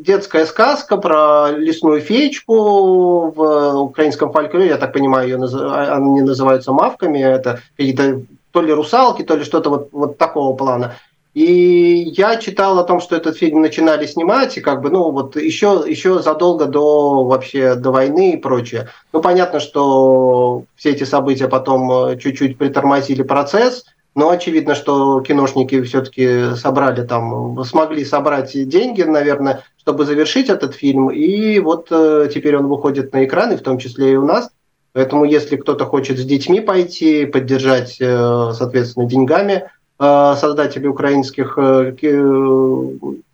детская 0.00 0.44
сказка 0.46 0.96
про 0.96 1.50
лесную 1.52 2.00
феечку 2.00 3.30
в 3.30 3.82
украинском 3.82 4.32
фольклоре, 4.32 4.66
я 4.66 4.76
так 4.78 4.92
понимаю, 4.92 5.28
ее 5.28 5.38
наз... 5.38 5.54
А, 5.54 5.94
они 5.96 6.22
называются 6.22 6.72
мавками, 6.72 7.20
это 7.20 7.60
какие-то 7.76 8.22
то 8.50 8.60
ли 8.60 8.72
русалки, 8.72 9.22
то 9.22 9.36
ли 9.36 9.44
что-то 9.44 9.70
вот, 9.70 9.88
вот 9.92 10.18
такого 10.18 10.56
плана. 10.56 10.96
И 11.38 12.10
я 12.16 12.36
читал 12.36 12.80
о 12.80 12.84
том, 12.84 12.98
что 13.00 13.14
этот 13.14 13.36
фильм 13.36 13.60
начинали 13.60 14.06
снимать, 14.06 14.56
и 14.56 14.60
как 14.60 14.82
бы, 14.82 14.90
ну, 14.90 15.12
вот 15.12 15.36
еще, 15.36 15.84
еще 15.86 16.20
задолго 16.20 16.66
до 16.66 17.22
вообще 17.22 17.76
до 17.76 17.92
войны 17.92 18.32
и 18.32 18.36
прочее. 18.36 18.88
Ну, 19.12 19.20
понятно, 19.20 19.60
что 19.60 20.64
все 20.74 20.90
эти 20.90 21.04
события 21.04 21.46
потом 21.46 21.92
э, 21.92 22.18
чуть-чуть 22.18 22.58
притормозили 22.58 23.22
процесс, 23.22 23.84
но 24.16 24.30
очевидно, 24.30 24.74
что 24.74 25.20
киношники 25.20 25.80
все-таки 25.82 26.56
собрали 26.56 27.06
там, 27.06 27.62
смогли 27.62 28.04
собрать 28.04 28.50
деньги, 28.68 29.02
наверное, 29.02 29.62
чтобы 29.78 30.06
завершить 30.06 30.48
этот 30.48 30.74
фильм. 30.74 31.08
И 31.08 31.60
вот 31.60 31.86
э, 31.92 32.28
теперь 32.34 32.56
он 32.56 32.66
выходит 32.66 33.12
на 33.12 33.24
экраны, 33.24 33.56
в 33.56 33.62
том 33.62 33.78
числе 33.78 34.14
и 34.14 34.16
у 34.16 34.26
нас. 34.26 34.50
Поэтому, 34.92 35.24
если 35.24 35.54
кто-то 35.54 35.84
хочет 35.84 36.18
с 36.18 36.24
детьми 36.24 36.60
пойти, 36.60 37.26
поддержать, 37.26 37.98
э, 38.00 38.52
соответственно, 38.54 39.06
деньгами, 39.06 39.70
создатели 39.98 40.86
украинских 40.86 41.58
э, 41.58 41.92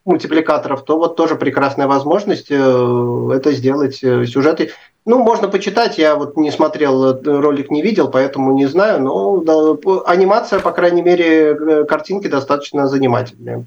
мультипликаторов, 0.05 0.85
то 0.85 0.99
вот 0.99 1.17
тоже 1.17 1.37
прекрасная 1.37 1.87
возможность 1.87 2.47
э, 2.51 3.31
это 3.35 3.53
сделать. 3.53 3.97
Сюжеты, 3.97 4.71
ну, 5.05 5.23
можно 5.23 5.49
почитать, 5.49 5.99
я 5.99 6.15
вот 6.17 6.37
не 6.39 6.51
смотрел, 6.51 7.21
ролик 7.23 7.71
не 7.71 7.83
видел, 7.83 8.09
поэтому 8.09 8.55
не 8.55 8.67
знаю, 8.67 9.03
но 9.03 9.37
да, 9.39 9.55
анимация, 10.07 10.59
по 10.61 10.73
крайней 10.73 11.03
мере, 11.03 11.85
картинки 11.85 12.29
достаточно 12.29 12.89
занимательные. 12.89 13.67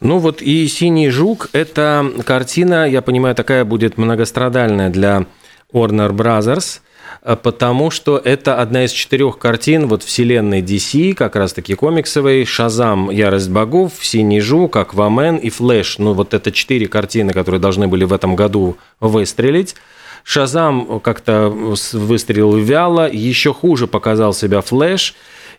Ну 0.00 0.18
вот 0.18 0.42
и 0.42 0.68
«Синий 0.68 1.08
жук»– 1.08 1.48
это 1.52 2.04
картина, 2.24 2.86
я 2.86 3.02
понимаю, 3.02 3.34
такая 3.34 3.64
будет 3.64 3.96
многострадальная 3.98 4.90
для 4.90 5.26
Warner 5.72 6.10
Brothers– 6.10 6.80
Э, 6.83 6.83
потому 7.24 7.90
что 7.90 8.20
это 8.22 8.60
одна 8.60 8.84
из 8.84 8.92
четырех 8.92 9.38
картин 9.38 9.88
вот 9.88 10.02
вселенной 10.02 10.60
DC, 10.60 11.14
как 11.14 11.36
раз-таки 11.36 11.74
комиксовой, 11.74 12.44
«Шазам. 12.44 13.10
Ярость 13.10 13.48
богов», 13.48 13.92
«Синий 14.02 14.40
жук», 14.40 14.76
«Аквамен» 14.76 15.36
и 15.36 15.48
«Флэш». 15.48 15.98
Ну, 15.98 16.12
вот 16.12 16.34
это 16.34 16.52
четыре 16.52 16.86
картины, 16.86 17.32
которые 17.32 17.60
должны 17.60 17.88
были 17.88 18.04
в 18.04 18.12
этом 18.12 18.36
году 18.36 18.76
выстрелить. 19.00 19.74
«Шазам» 20.22 21.00
как-то 21.00 21.48
выстрелил 21.48 22.56
вяло, 22.56 23.10
еще 23.10 23.54
хуже 23.54 23.86
показал 23.86 24.34
себя 24.34 24.60
«Флэш», 24.60 25.14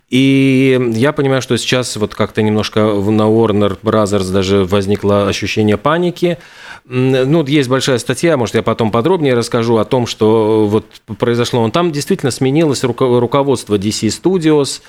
и 0.10 0.80
я 0.94 1.14
понимаю, 1.14 1.42
что 1.42 1.58
сейчас 1.58 1.96
вот 1.98 2.14
как-то 2.14 2.44
немножко 2.44 2.82
на 2.82 3.24
Warner 3.24 3.78
Brothers 3.82 4.32
даже 4.32 4.64
возникло 4.64 5.28
ощущение 5.28 5.78
паники. 5.78 6.38
Ну, 6.86 7.44
есть 7.46 7.68
большая 7.70 7.98
статья, 7.98 8.38
может, 8.38 8.54
я 8.54 8.62
потом 8.62 8.92
подробнее 8.92 9.34
расскажу 9.34 9.78
о 9.78 9.86
том, 9.86 10.06
что 10.06 10.68
вот 10.68 10.86
произошло. 11.18 11.68
Там 11.72 11.92
действительно 11.92 12.32
сменилось 12.32 12.84
руководство 12.84 13.80
DC 13.80 14.10
Studios, 14.10 14.82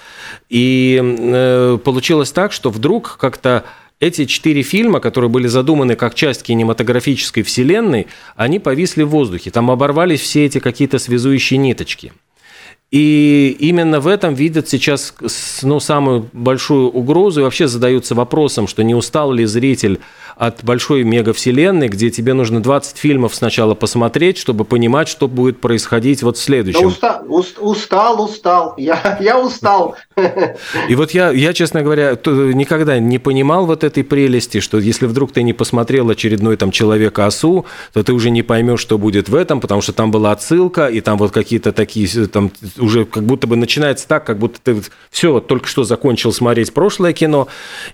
и 0.51 1.01
э, 1.03 1.79
получилось 1.83 2.33
так, 2.33 2.53
что 2.53 2.69
вдруг 2.69 3.17
как-то 3.19 3.65
эти 3.99 4.27
четыре 4.27 4.61
фильма, 4.61 5.01
которые 5.01 5.31
были 5.31 5.47
задуманы 5.47 5.97
как 5.97 6.15
часть 6.15 6.43
кинематографической 6.43 7.43
вселенной, 7.43 8.09
они 8.37 8.59
повисли 8.59 9.03
в 9.03 9.09
воздухе. 9.09 9.51
Там 9.51 9.71
оборвались 9.71 10.21
все 10.21 10.45
эти 10.45 10.59
какие-то 10.59 10.99
связующие 10.99 11.57
ниточки. 11.57 12.13
И 12.93 13.57
именно 13.59 13.99
в 13.99 14.07
этом 14.07 14.35
видят 14.35 14.69
сейчас 14.69 15.13
ну, 15.63 15.81
самую 15.81 16.29
большую 16.33 16.89
угрозу 16.89 17.41
и 17.41 17.43
вообще 17.43 17.67
задаются 17.67 18.15
вопросом, 18.15 18.69
что 18.69 18.85
не 18.85 18.95
устал 18.95 19.33
ли 19.33 19.45
зритель 19.45 19.99
от 20.37 20.63
большой 20.63 21.03
мегавселенной, 21.03 21.89
где 21.89 22.11
тебе 22.11 22.35
нужно 22.35 22.63
20 22.63 22.97
фильмов 22.99 23.35
сначала 23.35 23.75
посмотреть, 23.75 24.37
чтобы 24.37 24.65
понимать, 24.65 25.09
что 25.09 25.29
будет 25.29 25.61
происходить 25.61 26.23
вот 26.23 26.37
в 26.37 26.41
следующем. 26.41 26.95
Да 27.01 27.23
устал, 27.27 27.71
устал, 27.71 28.23
устал. 28.23 28.75
Я, 28.77 29.17
я 29.21 29.41
устал. 29.41 29.97
И 30.89 30.95
вот 30.95 31.11
я, 31.13 31.31
я, 31.31 31.53
честно 31.55 31.83
говоря, 31.83 32.13
никогда 32.13 32.99
не 32.99 33.19
понимал 33.19 33.67
вот 33.67 33.83
этой 33.83 34.05
прелести, 34.05 34.61
что 34.61 34.79
если 34.79 35.07
вдруг 35.07 35.33
ты 35.33 35.43
не 35.43 35.55
посмотрел 35.55 36.11
очередной 36.11 36.57
там 36.57 36.71
Человека-осу, 36.71 37.65
то 37.95 38.03
ты 38.03 38.13
уже 38.13 38.31
не 38.31 38.43
поймешь, 38.43 38.81
что 38.81 38.99
будет 38.99 39.29
в 39.29 39.35
этом, 39.35 39.61
потому 39.61 39.81
что 39.81 39.93
там 39.93 40.11
была 40.11 40.33
отсылка, 40.33 40.87
и 40.87 41.01
там 41.01 41.17
вот 41.17 41.33
какие-то 41.33 41.73
такие, 41.73 42.07
там 42.27 42.53
уже 42.79 43.05
как 43.05 43.25
будто 43.25 43.47
бы 43.47 43.57
начинается 43.57 44.07
так, 44.09 44.25
как 44.25 44.39
будто 44.39 44.61
ты 44.63 44.83
все, 45.11 45.41
только 45.41 45.67
что 45.67 45.85
закончил 45.85 46.33
смотреть 46.33 46.73
прошлое 46.73 47.13
кино. 47.13 47.49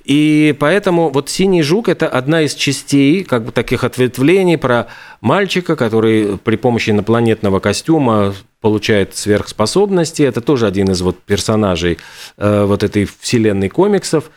И 0.05 0.55
поэтому 0.59 1.09
вот 1.11 1.29
«Синий 1.31 1.63
жук»– 1.63 1.89
это 1.91 2.09
одна 2.09 2.43
из 2.43 2.55
частей, 2.55 3.25
как 3.25 3.45
бы 3.45 3.53
таких 3.53 3.85
ответвлений 3.85 4.59
про 4.59 4.89
мальчика, 5.21 5.77
который 5.77 6.39
при 6.39 6.57
помощи 6.57 6.91
инопланетного 6.91 7.61
костюма 7.61 8.35
получает 8.61 9.17
сверхспособности. 9.17 10.23
Это 10.23 10.41
тоже 10.41 10.67
один 10.67 10.91
из 10.91 11.03
вот 11.03 11.19
персонажей 11.19 11.99
э, 12.39 12.65
вот 12.65 12.83
этой 12.83 13.09
вселенной 13.21 13.69
комиксов. 13.69 14.31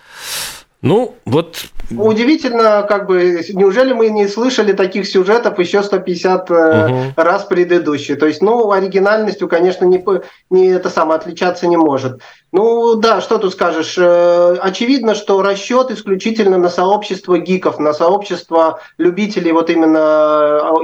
Ну, 0.86 1.16
вот... 1.26 1.66
Удивительно, 1.90 2.86
как 2.88 3.08
бы, 3.08 3.44
неужели 3.54 3.92
мы 3.92 4.10
не 4.10 4.28
слышали 4.28 4.72
таких 4.72 5.08
сюжетов 5.08 5.58
еще 5.58 5.82
150 5.82 6.52
угу. 6.52 6.60
Э, 6.60 7.12
раз 7.16 7.46
предыдущие? 7.46 8.18
То 8.18 8.28
есть, 8.28 8.44
ну, 8.44 8.72
оригинальностью, 8.72 9.48
конечно, 9.48 9.86
не, 9.86 10.04
не 10.52 10.68
это 10.68 10.92
самое 10.92 11.18
отличаться 11.20 11.66
не 11.66 11.76
может. 11.76 12.22
Ну, 12.52 12.96
да, 12.96 13.20
что 13.20 13.40
тут 13.40 13.54
скажешь? 13.54 13.96
Э, 13.98 14.58
очевидно, 14.62 15.16
что 15.16 15.42
расчет 15.42 15.90
исключительно 15.90 16.60
на 16.60 16.70
сообщество 16.70 17.40
гиков, 17.40 17.80
на 17.80 17.92
сообщество 17.92 18.80
любителей 19.00 19.54
вот 19.54 19.72
именно 19.72 19.98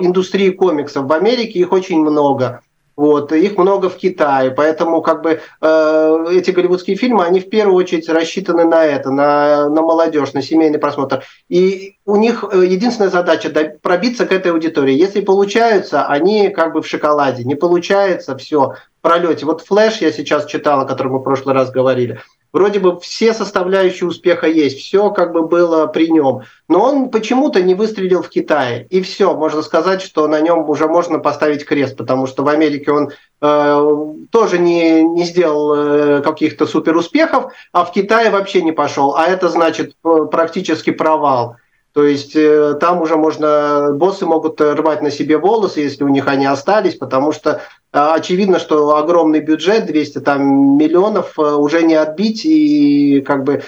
э, 0.02 0.06
индустрии 0.06 0.50
комиксов. 0.50 1.06
В 1.06 1.14
Америке 1.14 1.60
их 1.60 1.72
очень 1.72 2.02
много. 2.02 2.62
Вот, 3.02 3.32
их 3.32 3.58
много 3.58 3.90
в 3.90 3.98
Китае, 3.98 4.52
поэтому 4.52 5.02
как 5.02 5.24
бы 5.24 5.42
э, 5.60 6.26
эти 6.34 6.52
голливудские 6.52 6.96
фильмы, 6.96 7.26
они 7.26 7.40
в 7.40 7.50
первую 7.50 7.76
очередь 7.76 8.08
рассчитаны 8.08 8.64
на 8.64 8.86
это, 8.86 9.10
на, 9.10 9.70
на 9.70 9.82
молодежь, 9.82 10.34
на 10.34 10.44
семейный 10.44 10.78
просмотр. 10.78 11.24
И 11.50 11.96
у 12.06 12.16
них 12.16 12.44
э, 12.44 12.64
единственная 12.64 13.10
задача– 13.10 13.50
пробиться 13.82 14.28
к 14.28 14.32
этой 14.32 14.52
аудитории. 14.52 14.94
Если 14.94 15.22
получаются, 15.22 16.06
они 16.06 16.50
как 16.50 16.74
бы 16.74 16.84
в 16.84 16.88
шоколаде. 16.88 17.44
Не 17.44 17.56
получается, 17.56 18.38
все, 18.38 18.76
в 19.00 19.02
пролете. 19.02 19.48
Вот 19.48 19.62
«Флэш» 19.62 19.98
я 20.02 20.12
сейчас 20.12 20.46
читал, 20.46 20.82
о 20.82 20.86
котором 20.86 21.14
мы 21.14 21.20
в 21.22 21.24
прошлый 21.24 21.56
раз 21.56 21.72
говорили– 21.72 22.20
вроде 22.54 22.80
бы 22.80 23.00
все 23.00 23.34
составляющие 23.34 24.08
успеха 24.08 24.48
есть, 24.48 24.80
все 24.80 25.10
как 25.12 25.32
бы 25.34 25.48
было 25.48 25.88
при 25.88 26.10
нем. 26.10 26.42
Но 26.68 26.84
он 26.84 27.10
почему-то 27.10 27.62
не 27.62 27.76
выстрелил 27.76 28.22
в 28.22 28.30
Китае. 28.30 28.88
И 28.90 29.02
все, 29.02 29.36
можно 29.36 29.62
сказать, 29.62 30.02
что 30.02 30.28
на 30.28 30.42
нем 30.42 30.70
уже 30.70 30.88
можно 30.88 31.20
поставить 31.20 31.66
крест, 31.66 31.98
потому 31.98 32.28
что 32.28 32.44
в 32.44 32.48
Америке 32.48 32.92
он 32.92 33.10
э, 33.42 34.16
тоже 34.32 34.60
не, 34.60 35.04
не 35.04 35.24
сделал 35.26 35.76
э, 35.76 36.22
каких-то 36.22 36.66
супер 36.66 36.96
успехов, 36.96 37.54
а 37.72 37.86
в 37.86 37.92
Китае 37.92 38.30
вообще 38.30 38.62
не 38.62 38.72
пошел. 38.72 39.16
А 39.16 39.26
это 39.26 39.50
значит 39.50 39.96
э, 40.04 40.26
практически 40.32 40.92
провал. 40.92 41.58
То 41.94 42.06
есть 42.06 42.36
э, 42.36 42.76
там 42.80 43.02
уже 43.02 43.18
можно, 43.18 43.92
боссы 43.94 44.26
могут 44.26 44.62
рвать 44.62 45.02
на 45.02 45.12
себе 45.12 45.38
волосы, 45.38 45.82
если 45.82 46.06
у 46.06 46.08
них 46.08 46.28
они 46.28 46.46
остались, 46.46 46.96
потому 46.96 47.34
что 47.34 47.52
э, 47.52 47.58
очевидно, 47.92 48.60
что 48.60 48.96
огромный 48.96 49.42
бюджет, 49.42 49.88
200 49.88 50.20
там 50.20 50.78
миллионов, 50.78 51.38
э, 51.38 51.42
уже 51.42 51.84
не 51.84 51.96
отбить, 51.96 52.46
и 52.46 53.20
как 53.22 53.44
бы 53.44 53.64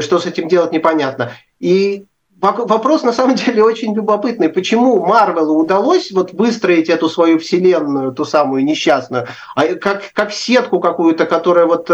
что 0.00 0.18
с 0.18 0.26
этим 0.26 0.48
делать 0.48 0.72
непонятно. 0.72 1.30
И 1.60 2.04
вопрос 2.40 3.04
на 3.04 3.12
самом 3.12 3.36
деле 3.36 3.62
очень 3.62 3.94
любопытный. 3.94 4.48
Почему 4.48 5.06
Марвелу 5.06 5.56
удалось 5.56 6.10
вот 6.10 6.32
выстроить 6.32 6.88
эту 6.88 7.08
свою 7.08 7.38
вселенную, 7.38 8.12
ту 8.12 8.24
самую 8.24 8.64
несчастную, 8.64 9.28
а 9.54 9.66
как, 9.76 10.02
как 10.14 10.32
сетку 10.32 10.80
какую-то, 10.80 11.26
которая 11.26 11.66
вот 11.66 11.88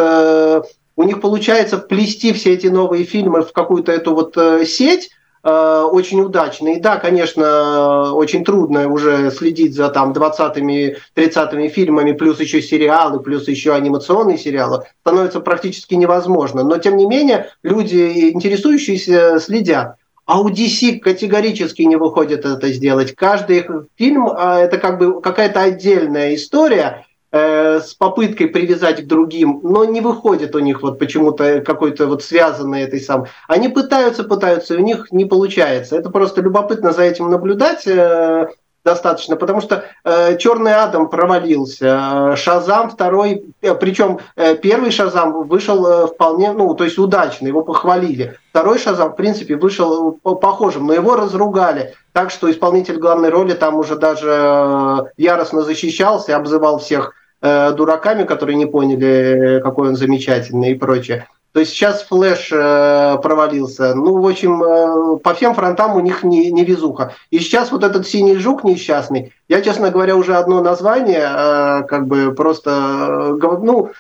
у 0.97 1.03
них 1.03 1.21
получается 1.21 1.77
вплести 1.77 2.33
все 2.33 2.55
эти 2.55 2.69
новые 2.69 3.05
фильмы 3.05 3.43
в 3.43 3.53
какую-то 3.53 3.93
эту 3.93 4.15
вот 4.15 4.39
сеть, 4.67 5.11
Э, 5.11 5.24
очень 5.45 6.21
удачный. 6.21 6.77
И 6.77 6.81
да, 6.81 6.97
конечно, 6.97 8.15
очень 8.15 8.45
трудно 8.45 8.89
уже 8.89 9.31
следить 9.31 9.75
за 9.75 9.91
там 9.91 10.13
20-ми, 10.13 10.97
30-ми 11.15 11.69
фильмами, 11.69 12.13
плюс 12.13 12.41
еще 12.41 12.63
сериалы, 12.63 13.21
плюс 13.21 13.47
еще 13.47 13.75
анимационные 13.75 14.39
сериалы, 14.39 14.85
становится 15.01 15.41
практически 15.41 15.95
невозможно. 15.95 16.65
Но, 16.65 16.79
тем 16.79 16.97
не 16.97 17.07
менее, 17.07 17.51
люди, 17.63 18.31
интересующиеся, 18.31 19.39
следят. 19.39 19.97
А 20.27 20.41
у 20.41 20.49
DC 20.49 21.01
категорически 21.01 21.83
не 21.83 21.97
выходит 21.97 22.47
это 22.47 22.73
сделать. 22.73 23.15
Каждый 23.15 23.67
фильм 23.97 24.29
а,– 24.29 24.59
это 24.61 24.79
как 24.79 24.99
бы 24.99 25.21
какая-то 25.21 25.61
отдельная 25.61 26.35
история, 26.35 27.05
Э, 27.37 27.81
с 27.81 27.95
попыткой 27.95 28.47
привязать 28.47 29.03
к 29.03 29.09
другим, 29.09 29.59
но 29.65 29.85
не 29.85 30.01
выходит 30.01 30.55
у 30.55 30.61
них 30.61 30.83
вот 30.83 31.01
почему-то 31.01 31.63
какой-то 31.63 32.07
вот 32.07 32.23
связанный 32.23 32.83
этой 32.83 33.01
сам. 33.01 33.27
Они 33.49 33.69
пытаются, 33.69 34.23
пытаются, 34.23 34.75
и 34.75 34.77
у 34.77 34.81
них 34.81 35.09
не 35.11 35.25
получается. 35.25 35.97
Это 35.97 36.11
просто 36.11 36.43
любопытно 36.43 36.93
за 36.93 37.03
этим 37.03 37.29
наблюдать 37.31 37.89
э, 37.89 38.47
достаточно, 38.85 39.35
потому 39.35 39.61
что 39.61 39.85
э, 40.05 40.37
Черный 40.39 40.75
Адам 40.75 41.09
провалился, 41.09 42.37
Шазам 42.37 42.91
второй, 42.91 43.43
э, 43.63 43.75
причем 43.75 44.21
э, 44.37 44.55
первый 44.55 44.93
Шазам 44.93 45.49
вышел 45.49 45.85
э, 45.85 46.07
вполне, 46.07 46.53
ну, 46.53 46.73
то 46.75 46.85
есть 46.85 46.99
удачно, 46.99 47.49
его 47.49 47.63
похвалили. 47.63 48.39
Второй 48.51 48.79
Шазам, 48.79 49.11
в 49.11 49.17
принципе, 49.17 49.57
вышел 49.57 50.13
похожим, 50.23 50.87
но 50.87 50.93
его 50.93 51.17
разругали. 51.17 51.95
Так 52.13 52.31
что 52.31 52.49
исполнитель 52.49 52.99
главной 52.99 53.31
роли 53.31 53.55
там 53.55 53.75
уже 53.75 53.97
даже 53.97 54.31
э, 54.31 54.99
яростно 55.17 55.63
защищался, 55.63 56.37
обзывал 56.37 56.79
всех 56.79 57.13
Э, 57.13 57.24
дураками, 57.45 58.25
которые 58.25 58.57
не 58.57 58.67
поняли, 58.67 59.61
какой 59.63 59.89
он 59.89 59.97
замечательный 59.97 60.73
и 60.73 60.75
прочее. 60.75 61.29
То 61.55 61.61
есть 61.61 61.73
сейчас 61.73 62.03
Флэш 62.03 62.49
э, 62.51 63.19
провалился. 63.23 63.95
Ну, 63.95 64.21
в 64.21 64.27
общем, 64.27 64.61
э, 64.61 65.19
по 65.19 65.35
всем 65.35 65.55
фронтам 65.55 65.95
у 65.95 66.01
них 66.01 66.25
не, 66.25 66.51
не 66.51 66.65
везуха. 66.65 67.15
И 67.31 67.39
сейчас 67.39 67.71
вот 67.71 67.85
этот 67.85 68.09
синий 68.09 68.35
жук 68.35 68.65
несчастный, 68.65 69.33
я, 69.49 69.63
честно 69.63 69.93
говоря, 69.93 70.17
уже 70.17 70.35
одно 70.35 70.61
название, 70.61 71.23
э, 71.25 71.83
как 71.85 72.09
бы 72.09 72.35
просто, 72.35 73.39
ну, 73.41 73.91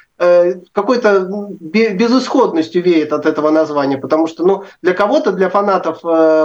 какой-то 0.73 1.29
безысходностью 1.61 2.83
веет 2.83 3.13
от 3.13 3.27
этого 3.27 3.51
названия, 3.51 3.99
потому 3.99 4.29
что, 4.29 4.47
ну, 4.47 4.63
для 4.81 4.95
кого-то, 4.95 5.33
для 5.33 5.51
фанатов 5.51 6.01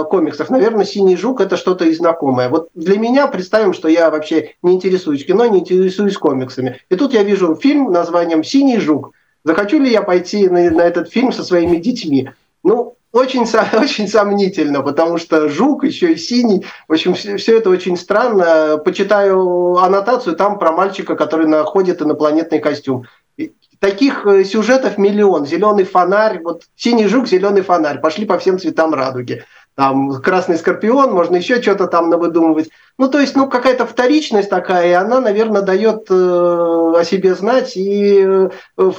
комиксов, 0.08 0.50
наверное, 0.50 0.84
«Синий 0.84 1.16
жук»— 1.16 1.40
это 1.40 1.56
что-то 1.56 1.84
и 1.84 1.94
знакомое. 1.94 2.48
Вот 2.48 2.68
для 2.74 2.98
меня, 2.98 3.28
представим, 3.28 3.72
что 3.72 3.88
я 3.88 4.10
вообще 4.10 4.54
не 4.62 4.74
интересуюсь 4.74 5.24
кино, 5.24 5.46
не 5.46 5.60
интересуюсь 5.60 6.18
комиксами. 6.18 6.80
И 6.90 6.96
тут 6.96 7.14
я 7.14 7.22
вижу 7.22 7.54
фильм 7.54 7.92
названием 7.92 8.42
«Синий 8.42 8.80
жук». 8.80 9.12
Захочу 9.44 9.78
ли 9.78 9.90
я 9.90 10.02
пойти 10.02 10.48
на, 10.48 10.70
на 10.70 10.82
этот 10.82 11.10
фильм 11.10 11.32
со 11.32 11.44
своими 11.44 11.76
детьми? 11.76 12.30
Ну, 12.62 12.96
очень, 13.12 13.46
очень 13.80 14.08
сомнительно, 14.08 14.82
потому 14.82 15.18
что 15.18 15.48
жук 15.48 15.84
еще 15.84 16.12
и 16.12 16.16
синий. 16.16 16.66
В 16.88 16.92
общем, 16.92 17.14
все, 17.14 17.36
все 17.36 17.58
это 17.58 17.70
очень 17.70 17.96
странно. 17.96 18.78
Почитаю 18.78 19.76
аннотацию 19.78 20.36
там 20.36 20.58
про 20.58 20.72
мальчика, 20.72 21.16
который 21.16 21.46
находит 21.46 22.02
инопланетный 22.02 22.60
костюм. 22.60 23.06
Таких 23.78 24.26
э, 24.26 24.44
сюжетов 24.44 24.98
миллион. 24.98 25.46
Зеленый 25.46 25.84
фонарь, 25.84 26.42
вот 26.42 26.64
синий 26.76 27.06
жук, 27.06 27.26
зеленый 27.26 27.62
фонарь. 27.62 28.00
Пошли 28.00 28.26
по 28.26 28.38
всем 28.38 28.58
цветам 28.58 28.92
радуги 28.92 29.44
там 29.80 30.20
красный 30.20 30.58
скорпион, 30.58 31.10
можно 31.10 31.36
еще 31.36 31.62
что-то 31.62 31.86
там 31.86 32.10
навыдумывать. 32.10 32.68
Ну, 32.98 33.08
то 33.08 33.18
есть, 33.18 33.34
ну, 33.34 33.48
какая-то 33.48 33.86
вторичность 33.86 34.50
такая, 34.50 34.90
и 34.90 34.92
она, 34.92 35.22
наверное, 35.22 35.62
дает 35.62 36.04
э, 36.10 36.14
о 36.14 37.02
себе 37.02 37.34
знать, 37.34 37.78
и, 37.78 38.50
э, 38.76 38.90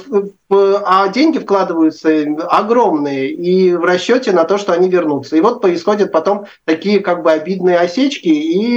а 0.50 1.08
деньги 1.08 1.38
вкладываются 1.38 2.08
огромные, 2.50 3.30
и 3.30 3.76
в 3.76 3.84
расчете 3.84 4.32
на 4.32 4.42
то, 4.42 4.58
что 4.58 4.72
они 4.72 4.90
вернутся. 4.90 5.36
И 5.36 5.40
вот 5.40 5.60
происходят 5.60 6.10
потом 6.10 6.46
такие 6.64 6.98
как 6.98 7.22
бы 7.22 7.30
обидные 7.30 7.78
осечки, 7.78 8.26
и 8.26 8.72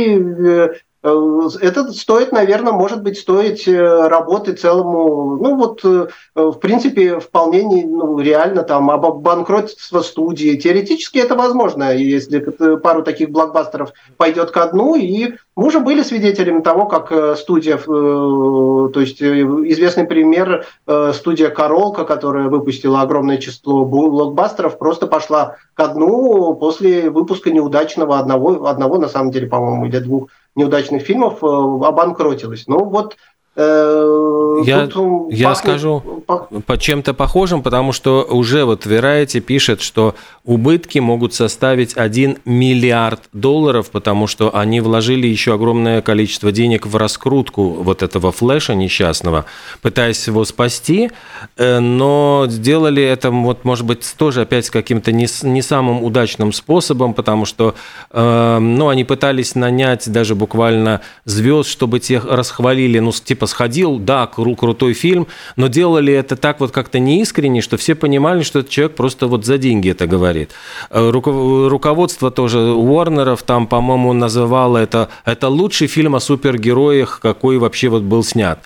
Э, 0.45 0.73
это 1.05 1.91
стоит, 1.93 2.31
наверное, 2.31 2.73
может 2.73 3.03
быть, 3.03 3.19
стоить 3.19 3.67
э, 3.67 4.07
работы 4.07 4.53
целому, 4.53 5.37
ну 5.37 5.55
вот, 5.55 5.81
э, 5.83 6.07
в 6.33 6.53
принципе, 6.53 7.19
вполне 7.19 7.63
не, 7.63 7.83
ну, 7.83 8.17
реально 8.19 8.63
там 8.63 8.87
банкротство 9.21 10.01
студии. 10.01 10.55
Теоретически 10.55 11.19
это 11.19 11.35
возможно, 11.35 11.93
если 11.95 12.39
пару 12.77 13.03
таких 13.03 13.29
блокбастеров 13.29 13.91
пойдет 14.17 14.49
ко 14.49 14.65
дну, 14.67 14.95
и 14.95 15.35
мы 15.55 15.67
уже 15.67 15.79
были 15.79 16.01
свидетелями 16.01 16.61
того, 16.61 16.85
как 16.85 17.37
студия, 17.37 17.77
то 17.77 18.91
есть 18.95 19.21
известный 19.21 20.05
пример, 20.05 20.65
студия 21.13 21.49
Королка, 21.49 22.03
которая 22.03 22.49
выпустила 22.49 23.01
огромное 23.01 23.37
число 23.37 23.85
блокбастеров, 23.85 24.77
просто 24.77 25.07
пошла 25.07 25.55
ко 25.75 25.87
дну 25.87 26.55
после 26.55 27.09
выпуска 27.09 27.51
неудачного 27.51 28.17
одного, 28.17 28.65
одного 28.65 28.97
на 28.97 29.07
самом 29.07 29.31
деле, 29.31 29.47
по-моему, 29.47 29.85
или 29.85 29.99
двух 29.99 30.29
неудачных 30.55 31.03
фильмов 31.03 31.43
э, 31.43 31.47
обанкротилась. 31.47 32.67
Ну 32.67 32.85
вот 32.85 33.15
Э, 33.57 34.61
я, 34.65 34.81
я 34.81 35.49
пахнет... 35.49 35.57
скажу 35.57 36.14
по 36.25 36.77
чем-то 36.77 37.13
похожим, 37.13 37.61
потому 37.61 37.91
что 37.91 38.23
уже 38.23 38.65
вот 38.65 38.85
Variety 38.85 39.39
пишет, 39.39 39.81
что 39.81 40.15
убытки 40.43 40.99
могут 40.99 41.33
составить 41.33 41.95
1 41.95 42.37
миллиард 42.45 43.21
долларов, 43.33 43.89
потому 43.91 44.27
что 44.27 44.55
они 44.55 44.81
вложили 44.81 45.27
еще 45.27 45.53
огромное 45.53 46.01
количество 46.01 46.51
денег 46.51 46.85
в 46.85 46.95
раскрутку 46.95 47.69
вот 47.69 48.03
этого 48.03 48.31
флеша 48.31 48.75
несчастного, 48.75 49.45
пытаясь 49.81 50.25
его 50.27 50.45
спасти, 50.45 51.11
э, 51.57 51.79
но 51.79 52.45
сделали 52.49 53.03
это, 53.03 53.31
вот, 53.31 53.65
может 53.65 53.85
быть, 53.85 54.13
тоже 54.17 54.41
опять 54.41 54.69
каким-то 54.69 55.11
не, 55.11 55.27
не 55.43 55.61
самым 55.61 56.03
удачным 56.03 56.53
способом, 56.53 57.13
потому 57.13 57.45
что 57.45 57.75
э, 58.11 58.57
ну, 58.59 58.89
они 58.89 59.03
пытались 59.03 59.55
нанять 59.55 60.11
даже 60.11 60.35
буквально 60.35 61.01
звезд, 61.25 61.69
чтобы 61.69 61.99
тех 61.99 62.25
расхвалили, 62.25 62.99
ну, 62.99 63.11
типа 63.11 63.45
сходил, 63.47 63.97
да, 63.99 64.27
кру 64.27 64.55
крутой 64.55 64.93
фильм, 64.93 65.27
но 65.55 65.67
делали 65.67 66.14
это 66.15 66.35
так 66.35 66.59
вот 66.59 66.71
как-то 66.71 66.99
неискренне, 66.99 67.61
что 67.61 67.77
все 67.77 67.95
понимали, 67.95 68.43
что 68.43 68.59
этот 68.59 68.71
человек 68.71 68.95
просто 68.95 69.27
вот 69.27 69.45
за 69.45 69.57
деньги 69.57 69.89
это 69.89 70.07
говорит. 70.07 70.51
Э, 70.89 71.09
руководство 71.09 72.31
тоже 72.31 72.59
Уорнеров 72.59 73.43
там, 73.43 73.67
по-моему, 73.67 74.13
называло 74.13 74.77
это, 74.77 75.09
это 75.25 75.47
лучший 75.49 75.87
фильм 75.87 76.15
о 76.15 76.19
супергероях, 76.19 77.19
какой 77.21 77.57
вообще 77.57 77.89
вот 77.89 78.03
был 78.03 78.23
снят. 78.23 78.59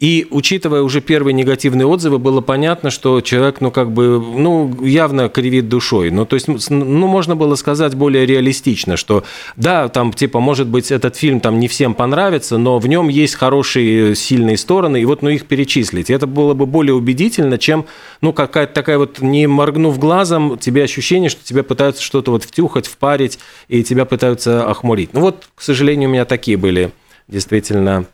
И 0.00 0.26
учитывая 0.30 0.82
уже 0.82 1.00
первые 1.00 1.32
негативные 1.32 1.86
отзывы, 1.86 2.18
было 2.18 2.40
понятно, 2.40 2.90
что 2.90 3.20
человек, 3.20 3.60
ну, 3.60 3.70
как 3.70 3.92
бы, 3.92 4.20
ну, 4.20 4.84
явно 4.84 5.28
кривит 5.28 5.68
душой. 5.68 6.10
Ну, 6.10 6.26
то 6.26 6.34
есть, 6.34 6.48
ну, 6.68 7.06
можно 7.06 7.36
было 7.36 7.54
сказать 7.54 7.94
более 7.94 8.26
реалистично, 8.26 8.96
что, 8.96 9.24
да, 9.56 9.88
там, 9.88 10.12
типа, 10.12 10.40
может 10.40 10.66
быть, 10.66 10.90
этот 10.90 11.16
фильм 11.16 11.40
там 11.40 11.60
не 11.60 11.68
всем 11.68 11.94
понравится, 11.94 12.58
но 12.58 12.78
в 12.78 12.88
нем 12.88 13.08
есть 13.08 13.36
хорошие, 13.36 14.16
сильные 14.16 14.56
стороны, 14.56 15.00
и 15.00 15.04
вот, 15.04 15.22
ну, 15.22 15.30
их 15.30 15.46
перечислить. 15.46 16.10
Это 16.10 16.26
было 16.26 16.54
бы 16.54 16.66
более 16.66 16.93
убедительно, 16.94 17.58
чем, 17.58 17.86
ну, 18.20 18.32
какая-то 18.32 18.72
такая 18.72 18.98
вот, 18.98 19.20
не 19.20 19.46
моргнув 19.46 19.98
глазом, 19.98 20.58
тебе 20.58 20.82
ощущение, 20.84 21.30
что 21.30 21.44
тебя 21.44 21.62
пытаются 21.62 22.02
что-то 22.02 22.30
вот 22.30 22.44
втюхать, 22.44 22.86
впарить, 22.86 23.38
и 23.68 23.82
тебя 23.82 24.04
пытаются 24.04 24.68
охмурить. 24.68 25.12
Ну, 25.12 25.20
вот, 25.20 25.48
к 25.54 25.62
сожалению, 25.62 26.08
у 26.08 26.12
меня 26.12 26.24
такие 26.24 26.56
были 26.56 26.90
действительно 27.28 28.06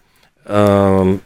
эм, 0.46 1.20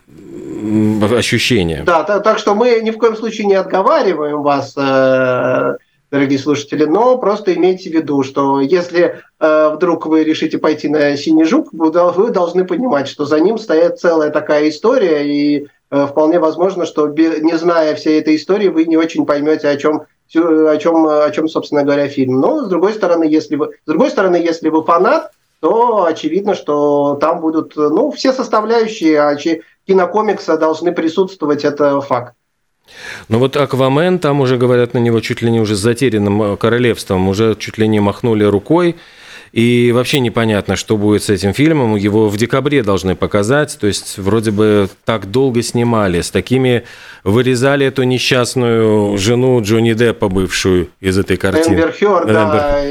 ощущение. 1.12 1.82
Да, 1.84 2.04
так, 2.04 2.22
так 2.22 2.38
что 2.38 2.54
мы 2.54 2.80
ни 2.82 2.90
в 2.90 2.98
коем 2.98 3.16
случае 3.16 3.46
не 3.46 3.54
отговариваем 3.54 4.42
вас, 4.42 4.74
э, 4.76 5.76
дорогие 6.14 6.38
слушатели, 6.38 6.84
но 6.84 7.18
просто 7.18 7.54
имейте 7.54 7.90
в 7.90 7.92
виду, 7.92 8.22
что 8.22 8.60
если 8.60 9.20
э, 9.40 9.70
вдруг 9.74 10.06
вы 10.06 10.22
решите 10.22 10.58
пойти 10.58 10.88
на 10.88 11.16
«Синий 11.16 11.44
жук», 11.44 11.70
вы, 11.72 11.90
должны 11.90 12.64
понимать, 12.64 13.08
что 13.08 13.24
за 13.24 13.40
ним 13.40 13.58
стоит 13.58 13.98
целая 13.98 14.30
такая 14.30 14.68
история, 14.68 15.26
и 15.26 15.66
вполне 15.90 16.38
возможно, 16.38 16.87
что 16.87 17.09
не 17.09 17.57
зная 17.57 17.94
всей 17.94 18.20
этой 18.20 18.37
истории, 18.37 18.68
вы 18.68 18.85
не 18.85 18.97
очень 18.97 19.27
поймете, 19.27 19.68
о 19.68 19.77
чем 19.77 20.03
о 20.35 20.77
чем, 20.79 21.07
о 21.07 21.31
чем, 21.31 21.49
собственно 21.49 21.85
говоря, 21.85 22.09
фильм. 22.09 22.40
Но, 22.40 22.64
с 22.64 22.68
другой 22.68 22.94
стороны, 22.94 23.25
если 23.25 23.57
вы, 23.57 23.73
с 23.85 23.87
другой 23.87 24.11
стороны, 24.11 24.37
если 24.37 24.68
вы 24.68 24.83
фанат, 24.83 25.31
то 25.61 26.05
очевидно, 26.05 26.55
что 26.55 27.16
там 27.20 27.40
будут 27.40 27.77
ну, 27.77 28.11
все 28.11 28.33
составляющие 28.33 29.62
кинокомикса 29.87 30.57
должны 30.57 30.92
присутствовать, 30.92 31.64
это 31.64 32.01
факт. 32.01 32.35
Ну 33.29 33.38
вот 33.38 33.57
Аквамен, 33.57 34.18
там 34.18 34.40
уже 34.40 34.59
говорят 34.59 34.94
на 34.94 34.99
него 34.99 35.20
чуть 35.20 35.40
ли 35.40 35.51
не 35.51 35.61
уже 35.61 35.75
затерянным 35.75 36.42
э, 36.42 36.57
королевством, 36.57 37.29
уже 37.29 37.55
чуть 37.55 37.79
ли 37.79 37.88
не 37.88 38.01
махнули 38.01 38.44
рукой. 38.44 38.97
И 39.54 39.92
вообще 39.92 40.18
непонятно, 40.18 40.74
что 40.74 40.96
будет 40.96 41.22
с 41.22 41.30
этим 41.30 41.52
фильмом. 41.52 41.94
Его 41.94 42.28
в 42.28 42.36
декабре 42.36 42.82
должны 42.82 43.14
показать. 43.14 43.78
То 43.80 43.86
есть 43.86 44.18
вроде 44.18 44.50
бы 44.50 44.88
так 45.04 45.30
долго 45.30 45.62
снимали. 45.62 46.22
С 46.22 46.32
такими 46.32 46.82
вырезали 47.22 47.86
эту 47.86 48.02
несчастную 48.02 49.16
жену 49.16 49.62
Джонни 49.62 49.92
Деппа, 49.92 50.28
бывшую 50.28 50.88
из 50.98 51.16
этой 51.16 51.36
картины. 51.36 51.74
Эмбер 51.74 51.92
Хёрд, 51.92 52.26
да. 52.26 52.82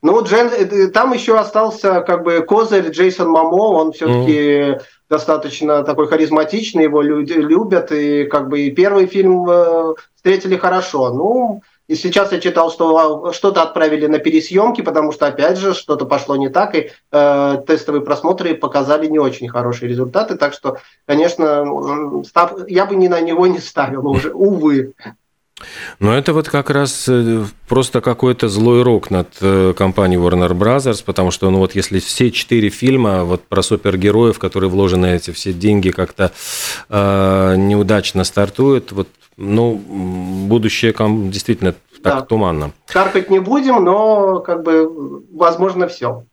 Ну, 0.00 0.24
Джен, 0.24 0.48
э, 0.48 0.86
там 0.88 1.12
еще 1.12 1.36
остался 1.36 2.00
как 2.00 2.22
бы 2.22 2.40
козырь 2.40 2.88
Джейсон 2.88 3.28
Мамо, 3.28 3.56
он 3.56 3.92
все-таки 3.92 4.32
mm. 4.32 4.80
достаточно 5.10 5.82
такой 5.82 6.06
харизматичный, 6.06 6.84
его 6.84 7.02
люди 7.02 7.32
любят, 7.32 7.90
и 7.90 8.24
как 8.24 8.48
бы 8.48 8.60
и 8.60 8.70
первый 8.70 9.06
фильм 9.06 9.50
э, 9.50 9.94
встретили 10.14 10.56
хорошо. 10.56 11.12
Ну, 11.12 11.62
и 11.88 11.94
сейчас 11.94 12.32
я 12.32 12.38
читал, 12.38 12.70
что 12.70 13.32
что-то 13.32 13.62
отправили 13.62 14.06
на 14.06 14.18
пересъемки, 14.18 14.82
потому 14.82 15.10
что, 15.10 15.26
опять 15.26 15.58
же, 15.58 15.74
что-то 15.74 16.04
пошло 16.04 16.36
не 16.36 16.50
так, 16.50 16.74
и 16.74 16.90
э, 17.10 17.62
тестовые 17.66 18.02
просмотры 18.02 18.54
показали 18.54 19.06
не 19.06 19.18
очень 19.18 19.48
хорошие 19.48 19.88
результаты. 19.88 20.36
Так 20.36 20.52
что, 20.52 20.76
конечно, 21.06 21.64
став, 22.24 22.68
я 22.68 22.84
бы 22.84 22.94
ни 22.94 23.08
на 23.08 23.20
него 23.22 23.46
не 23.46 23.58
ставил 23.58 24.06
уже, 24.06 24.30
увы. 24.32 24.92
Но 25.98 26.16
это 26.16 26.32
вот 26.32 26.48
как 26.48 26.70
раз 26.70 27.06
э, 27.08 27.44
просто 27.66 28.00
какой-то 28.00 28.48
злой 28.48 28.82
рок 28.82 29.10
над 29.10 29.28
э, 29.40 29.74
компанией 29.76 30.20
Warner 30.20 30.52
Bros., 30.52 31.02
потому 31.04 31.30
что, 31.30 31.50
ну 31.50 31.58
вот 31.58 31.74
если 31.74 31.98
все 31.98 32.30
четыре 32.30 32.68
фильма 32.68 33.24
вот 33.24 33.42
про 33.44 33.62
супергероев, 33.62 34.38
которые 34.38 34.70
вложены 34.70 35.06
эти 35.16 35.32
все 35.32 35.52
деньги, 35.52 35.90
как-то 35.90 36.32
э, 36.88 37.54
неудачно 37.56 38.24
стартуют, 38.24 38.92
вот 38.92 39.08
ну, 39.38 39.80
будущее 40.48 40.92
действительно 41.30 41.74
так 42.02 42.14
да. 42.14 42.20
туманно. 42.22 42.72
Каркать 42.86 43.30
не 43.30 43.38
будем, 43.38 43.84
но 43.84 44.40
как 44.40 44.62
бы 44.62 45.22
возможно 45.32 45.88
все. 45.88 46.24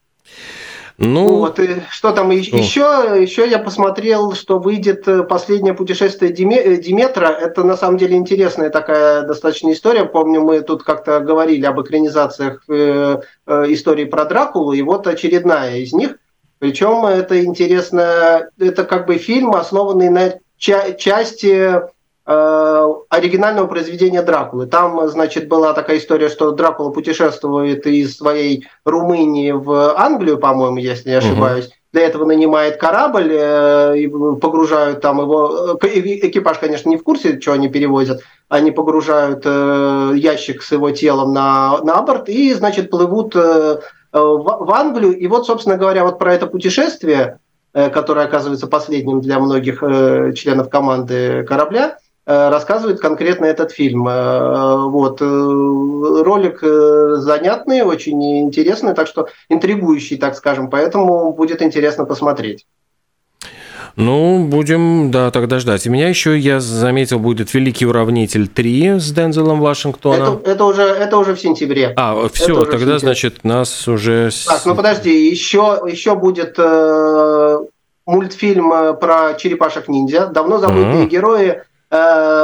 Ну, 0.97 1.39
вот, 1.39 1.59
и 1.59 1.81
что 1.89 2.13
там 2.13 2.29
ну. 2.29 2.33
еще? 2.33 3.19
Еще 3.19 3.49
я 3.49 3.59
посмотрел, 3.59 4.33
что 4.33 4.59
выйдет 4.59 5.05
э, 5.07 5.23
последнее 5.23 5.73
путешествие 5.73 6.31
э, 6.31 6.77
Диметра. 6.77 7.27
Это 7.27 7.65
на 7.65 7.75
самом 7.75 7.97
деле 7.97 8.15
интересная 8.15 8.69
такая 8.69 9.23
достаточно 9.23 9.73
история. 9.73 10.05
Помню, 10.05 10.41
мы 10.41 10.61
тут 10.61 10.83
как-то 10.83 11.19
говорили 11.19 11.65
об 11.65 11.81
экранизациях 11.81 12.63
э, 12.69 13.19
э, 13.45 13.65
истории 13.67 14.05
про 14.05 14.23
Дракулу, 14.23 14.71
и 14.71 14.81
вот 14.81 15.05
очередная 15.05 15.79
из 15.79 15.91
них. 15.91 16.15
Причем 16.59 17.05
это 17.05 17.43
интересно, 17.43 18.49
это 18.57 18.85
как 18.85 19.05
бы 19.05 19.17
фильм, 19.17 19.53
основанный 19.53 20.09
на 20.09 20.35
ча- 20.57 20.93
части 20.93 21.81
оригинального 22.25 23.67
произведения 23.67 24.23
Дракулы. 24.23 24.65
Там, 24.65 25.07
значит, 25.07 25.47
была 25.47 25.73
такая 25.73 25.99
история, 25.99 26.29
что 26.29 26.51
Дракула 26.51 26.89
путешествует 26.89 27.85
из 27.85 28.17
своей 28.17 28.67
Румынии 28.83 29.51
в 29.51 29.95
Англию, 29.95 30.39
по-моему, 30.39 30.77
если 30.77 31.09
не 31.09 31.15
ошибаюсь. 31.15 31.65
Угу. 31.65 31.73
Для 31.93 32.01
этого 32.07 32.25
нанимает 32.25 32.77
корабль, 32.77 33.29
э, 33.31 34.09
погружают 34.41 35.01
там 35.01 35.21
его... 35.21 35.77
Э, 35.81 35.87
экипаж, 35.87 36.57
конечно, 36.57 36.89
не 36.89 36.97
в 36.97 37.03
курсе, 37.03 37.39
что 37.39 37.53
они 37.53 37.69
перевозят. 37.69 38.21
Они 38.49 38.71
погружают 38.71 39.45
ящик 39.45 40.61
с 40.61 40.71
его 40.71 40.91
телом 40.91 41.31
на, 41.31 41.79
на 41.83 42.01
борт 42.01 42.27
и, 42.29 42.53
значит, 42.53 42.89
плывут 42.89 43.33
в 43.35 44.71
Англию. 44.73 45.17
И 45.17 45.27
вот, 45.27 45.45
собственно 45.45 45.77
говоря, 45.77 46.05
вот 46.05 46.19
про 46.19 46.33
это 46.33 46.47
путешествие, 46.47 47.39
которое 47.73 48.25
оказывается 48.25 48.67
последним 48.67 49.19
для 49.19 49.39
многих 49.39 49.79
членов 50.35 50.69
команды 50.69 51.43
корабля, 51.43 51.97
Э, 51.97 52.04
рассказывает 52.25 52.99
конкретно 52.99 53.45
этот 53.45 53.71
фильм. 53.71 54.07
Э, 54.07 54.87
вот. 54.87 55.21
Э, 55.21 55.25
ролик 55.25 56.59
занятный, 56.61 57.83
очень 57.83 58.41
интересный, 58.41 58.93
так 58.93 59.07
что 59.07 59.29
интригующий, 59.49 60.17
так 60.17 60.35
скажем, 60.35 60.69
поэтому 60.69 61.31
будет 61.33 61.61
интересно 61.61 62.05
посмотреть. 62.05 62.65
Ну, 63.95 64.45
будем, 64.45 65.09
да, 65.09 65.31
тогда 65.31 65.59
ждать. 65.59 65.85
И 65.85 65.89
меня 65.89 66.09
еще, 66.09 66.37
я 66.37 66.59
заметил, 66.59 67.17
будет 67.17 67.53
«Великий 67.53 67.85
уравнитель 67.85 68.49
3» 68.53 68.99
с 68.99 69.11
Дензелом 69.11 69.61
Вашингтоном. 69.61 70.39
Это, 70.39 70.51
это, 70.51 70.65
уже, 70.65 70.81
это 70.81 71.17
уже 71.17 71.33
в 71.33 71.39
сентябре. 71.39 71.93
А, 71.95 72.27
все, 72.33 72.65
тогда, 72.65 72.99
значит, 72.99 73.45
нас 73.45 73.87
уже... 73.87 74.31
Так, 74.47 74.65
ну 74.65 74.75
подожди, 74.75 75.29
еще, 75.29 75.81
еще 75.87 76.15
будет 76.15 76.55
э, 76.57 77.59
мультфильм 78.05 78.97
про 78.99 79.33
черепашек-ниндзя. 79.35 80.27
Давно 80.27 80.57
забытые 80.57 81.05
mm-hmm. 81.05 81.09
герои 81.09 81.49
Э, 81.49 81.74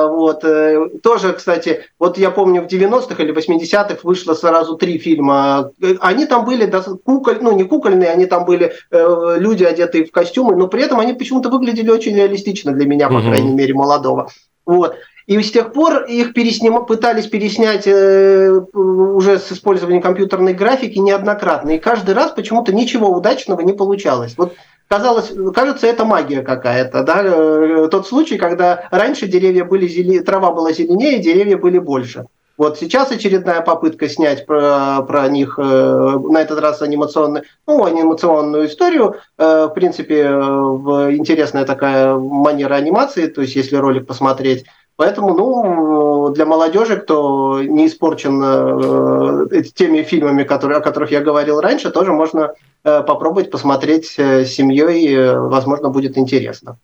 вот. 0.08 0.44
Э, 0.44 0.90
тоже, 1.02 1.34
кстати, 1.34 1.86
вот 2.00 2.18
я 2.18 2.32
помню, 2.32 2.62
в 2.62 2.68
90-х 2.68 3.22
или 3.24 3.34
80-х 3.34 4.00
вышло 4.04 4.34
сразу 4.34 4.78
три 4.78 4.98
фильма. 4.98 5.72
Они 6.00 6.26
там 6.26 6.46
были 6.46 6.72
куколь, 7.04 7.40
ну 7.42 7.52
не 7.52 7.64
кукольные, 7.64 8.10
они 8.10 8.26
там 8.26 8.46
были 8.46 8.74
э, 8.92 9.36
люди, 9.38 9.64
одетые 9.64 10.06
в 10.06 10.12
костюмы, 10.12 10.56
но 10.56 10.68
при 10.68 10.84
этом 10.84 11.00
они 11.00 11.14
почему-то 11.14 11.50
выглядели 11.50 11.90
очень 11.90 12.16
реалистично 12.16 12.72
для 12.72 12.86
меня, 12.86 13.10
по 13.10 13.16
угу. 13.16 13.28
крайней 13.28 13.54
мере, 13.54 13.74
молодого. 13.74 14.30
Вот. 14.66 14.96
И 15.28 15.42
с 15.42 15.52
тех 15.52 15.72
пор 15.72 16.04
их 16.04 16.34
пересним... 16.34 16.86
пытались 16.86 17.28
переснять 17.28 17.88
э, 17.88 18.50
уже 18.74 19.40
с 19.40 19.52
использованием 19.52 20.02
компьютерной 20.02 20.54
графики 20.54 20.98
неоднократно. 20.98 21.72
И 21.72 21.80
каждый 21.80 22.16
раз 22.16 22.32
почему-то 22.32 22.74
ничего 22.74 23.10
удачного 23.10 23.62
не 23.62 23.74
получалось. 23.74 24.34
Вот 24.38 24.56
казалось, 24.92 25.32
кажется, 25.56 25.88
это 25.88 26.04
магия 26.04 26.42
какая-то, 26.42 27.04
да, 27.04 27.22
э, 27.24 27.88
тот 27.90 28.08
случай, 28.08 28.38
когда 28.38 28.90
раньше 28.92 29.26
деревья 29.26 29.64
были 29.64 29.88
зеле... 29.88 30.22
трава 30.22 30.52
была 30.52 30.74
зеленее, 30.74 31.20
деревья 31.20 31.58
были 31.58 31.80
больше. 31.80 32.26
Вот 32.58 32.78
сейчас 32.78 33.10
очередная 33.10 33.62
попытка 33.62 34.10
снять 34.10 34.46
про, 34.46 35.02
про 35.08 35.30
них, 35.30 35.58
э, 35.58 35.64
на 35.64 36.42
этот 36.42 36.60
раз 36.60 36.82
анимационную, 36.82 37.46
ну, 37.66 37.86
анимационную 37.86 38.68
историю. 38.68 39.16
Э, 39.38 39.68
в 39.68 39.74
принципе, 39.74 40.30
в 40.30 41.16
интересная 41.16 41.64
такая 41.64 42.14
манера 42.16 42.76
анимации, 42.76 43.28
то 43.28 43.42
есть 43.42 43.56
если 43.56 43.78
ролик 43.78 44.06
посмотреть. 44.06 44.66
Поэтому, 45.02 45.34
ну, 45.34 46.30
для 46.30 46.46
молодежи, 46.46 46.98
кто 46.98 47.62
не 47.64 47.88
испорчен 47.88 48.42
э, 48.44 49.64
теми 49.74 50.04
фильмами, 50.04 50.44
которые, 50.44 50.78
о 50.78 50.82
которых 50.82 51.12
я 51.12 51.22
говорил 51.22 51.60
раньше, 51.60 51.90
тоже 51.90 52.14
можно 52.14 52.54
Э, 52.84 53.04
попробовать 53.04 53.52
посмотреть 53.52 54.16
э, 54.18 54.44
с 54.44 54.54
семьей, 54.54 55.14
э, 55.14 55.38
возможно, 55.38 55.90
будет 55.90 56.18
интересно. 56.18 56.78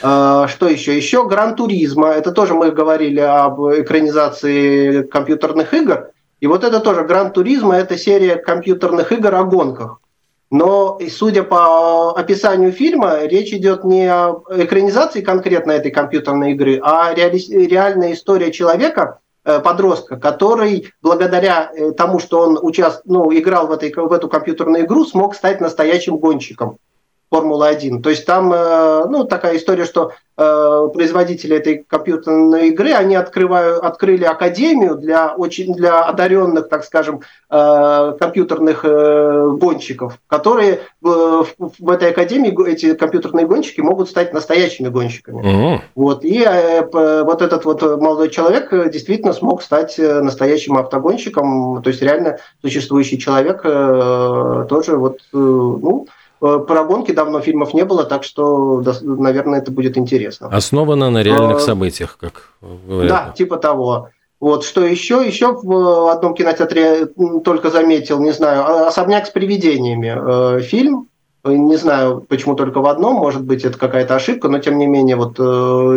Что 0.00 0.66
еще? 0.66 0.96
Еще 0.96 1.28
Гран 1.28 1.56
Туризма. 1.56 2.08
Это 2.08 2.32
тоже 2.32 2.54
мы 2.54 2.70
говорили 2.70 3.20
об 3.20 3.60
экранизации 3.60 5.02
компьютерных 5.02 5.74
игр. 5.74 6.08
И 6.40 6.46
вот 6.46 6.64
это 6.64 6.80
тоже 6.80 7.02
Гран 7.02 7.32
Туризма, 7.32 7.76
это 7.76 7.98
серия 7.98 8.36
компьютерных 8.36 9.12
игр 9.12 9.34
о 9.34 9.44
гонках. 9.44 10.00
Но, 10.54 10.98
судя 11.10 11.42
по 11.42 12.12
описанию 12.12 12.70
фильма, 12.70 13.24
речь 13.24 13.52
идет 13.52 13.82
не 13.82 14.06
о 14.06 14.42
экранизации 14.50 15.20
конкретно 15.20 15.72
этой 15.72 15.90
компьютерной 15.90 16.52
игры, 16.52 16.80
а 16.82 17.12
реали... 17.12 17.38
реальная 17.66 18.12
история 18.12 18.52
человека, 18.52 19.18
Э, 19.46 19.60
подростка, 19.60 20.16
который 20.16 20.90
благодаря 21.02 21.70
э, 21.70 21.92
тому, 21.92 22.18
что 22.18 22.40
он 22.40 22.58
участ... 22.60 23.02
ну, 23.04 23.30
играл 23.30 23.66
в, 23.66 23.72
этой, 23.72 23.92
в 23.94 24.12
эту 24.12 24.26
компьютерную 24.26 24.84
игру, 24.84 25.04
смог 25.04 25.34
стать 25.34 25.60
настоящим 25.60 26.16
гонщиком. 26.16 26.78
Формула-1. 27.34 28.00
То 28.00 28.10
есть 28.10 28.26
там 28.26 28.52
э, 28.52 29.06
ну, 29.08 29.24
такая 29.24 29.56
история, 29.56 29.86
что 29.86 30.12
э, 30.36 30.88
производители 30.94 31.56
этой 31.56 31.84
компьютерной 31.84 32.68
игры, 32.68 32.92
они 32.92 33.16
открывают, 33.16 33.82
открыли 33.82 34.22
академию 34.22 34.94
для, 34.94 35.34
очень, 35.34 35.74
для 35.74 36.04
одаренных, 36.04 36.68
так 36.68 36.84
скажем, 36.84 37.22
э, 37.50 38.16
компьютерных 38.20 38.84
гонщиков, 38.84 40.18
которые 40.28 40.80
в, 41.00 41.90
этой 41.90 42.10
академии, 42.10 42.70
эти 42.70 42.94
компьютерные 42.94 43.46
гонщики 43.46 43.80
могут 43.80 44.08
стать 44.08 44.32
настоящими 44.32 44.88
гонщиками. 44.88 45.42
Mm-hmm. 45.42 45.80
Вот. 45.96 46.24
И 46.24 46.46
вот 46.92 47.42
этот 47.42 47.64
вот 47.64 47.82
молодой 47.82 48.30
человек 48.30 48.70
действительно 48.90 49.32
смог 49.32 49.62
стать 49.62 49.98
настоящим 49.98 50.76
автогонщиком, 50.76 51.82
то 51.82 51.90
есть 51.90 52.00
реально 52.00 52.38
существующий 52.62 53.18
человек 53.18 53.62
тоже 53.62 54.96
вот, 54.96 55.18
ну, 55.32 56.06
про 56.66 56.84
гонки 56.84 57.12
давно 57.12 57.40
фильмов 57.40 57.74
не 57.74 57.84
было, 57.84 58.04
так 58.04 58.24
что, 58.24 58.82
наверное, 59.02 59.60
это 59.60 59.70
будет 59.70 59.96
интересно. 59.96 60.48
Основано 60.48 61.10
на 61.10 61.22
реальных 61.22 61.60
событиях, 61.60 62.18
как 62.18 62.50
говорят. 62.60 63.08
Да, 63.08 63.32
типа 63.36 63.56
того. 63.56 64.10
Вот, 64.40 64.64
что 64.64 64.84
еще? 64.84 65.24
Еще 65.26 65.52
в 65.52 66.10
одном 66.10 66.34
кинотеатре 66.34 67.06
только 67.44 67.70
заметил, 67.70 68.20
не 68.20 68.32
знаю, 68.32 68.86
«Особняк 68.86 69.26
с 69.26 69.30
привидениями» 69.30 70.60
фильм, 70.62 71.08
не 71.44 71.76
знаю, 71.76 72.24
почему 72.28 72.54
только 72.54 72.80
в 72.80 72.86
одном, 72.86 73.16
может 73.16 73.44
быть, 73.44 73.64
это 73.64 73.78
какая-то 73.78 74.16
ошибка, 74.16 74.48
но 74.48 74.58
тем 74.58 74.78
не 74.78 74.86
менее, 74.86 75.16
вот 75.16 75.38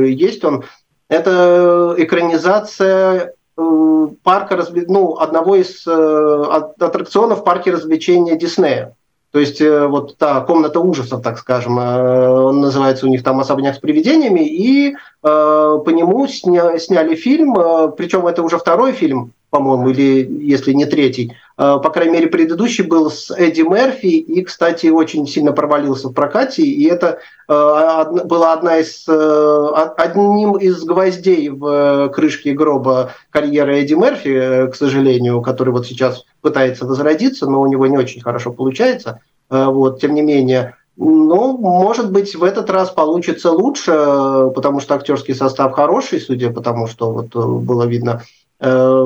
есть 0.05 0.43
он. 0.43 0.63
Это 1.09 1.95
экранизация 1.97 3.33
Э, 3.57 4.07
парка, 4.23 4.63
ну, 4.87 5.17
одного 5.17 5.55
из 5.55 5.85
э, 5.87 6.43
аттракционов 6.79 7.43
парке 7.43 7.71
развлечения 7.71 8.37
Диснея. 8.37 8.95
То 9.31 9.39
есть 9.39 9.61
э, 9.61 9.87
вот 9.87 10.17
та 10.17 10.41
комната 10.41 10.79
ужасов, 10.79 11.21
так 11.21 11.37
скажем, 11.37 11.77
он 11.77 12.61
называется 12.61 13.05
у 13.05 13.09
них 13.09 13.23
там 13.23 13.39
«Особняк 13.39 13.75
с 13.75 13.79
привидениями», 13.79 14.47
и 14.47 14.95
по 15.21 15.89
нему 15.89 16.27
сня, 16.27 16.77
сняли 16.79 17.15
фильм, 17.15 17.53
причем 17.97 18.25
это 18.27 18.43
уже 18.43 18.57
второй 18.57 18.93
фильм, 18.93 19.33
по-моему, 19.49 19.89
или 19.89 20.27
если 20.43 20.73
не 20.73 20.85
третий. 20.85 21.33
По 21.55 21.89
крайней 21.89 22.13
мере, 22.13 22.27
предыдущий 22.27 22.83
был 22.83 23.09
с 23.09 23.31
Эдди 23.31 23.61
Мерфи, 23.61 24.05
и, 24.05 24.43
кстати, 24.43 24.87
очень 24.87 25.25
сильно 25.25 25.53
провалился 25.53 26.09
в 26.09 26.13
прокате, 26.13 26.63
и 26.63 26.85
это 26.85 27.19
была 27.47 28.53
одна 28.53 28.77
из, 28.77 29.07
одним 29.07 30.57
из 30.57 30.83
гвоздей 30.83 31.49
в 31.49 32.09
крышке 32.09 32.53
гроба 32.53 33.13
карьеры 33.31 33.79
Эдди 33.79 33.93
Мерфи, 33.93 34.69
к 34.69 34.75
сожалению, 34.75 35.41
который 35.41 35.71
вот 35.71 35.87
сейчас 35.87 36.25
пытается 36.41 36.85
возродиться, 36.85 37.49
но 37.49 37.61
у 37.61 37.67
него 37.67 37.87
не 37.87 37.97
очень 37.97 38.21
хорошо 38.21 38.51
получается. 38.51 39.21
Вот, 39.49 40.01
тем 40.01 40.13
не 40.13 40.21
менее, 40.21 40.75
ну, 40.97 41.57
может 41.57 42.11
быть, 42.11 42.35
в 42.35 42.43
этот 42.43 42.69
раз 42.69 42.89
получится 42.89 43.51
лучше, 43.51 43.91
потому 44.53 44.81
что 44.81 44.95
актерский 44.95 45.33
состав 45.33 45.71
хороший, 45.71 46.19
судя 46.19 46.51
по 46.51 46.61
тому, 46.61 46.85
что 46.85 47.11
вот 47.11 47.33
было 47.33 47.85
видно 47.85 48.23
Э, 48.59 49.03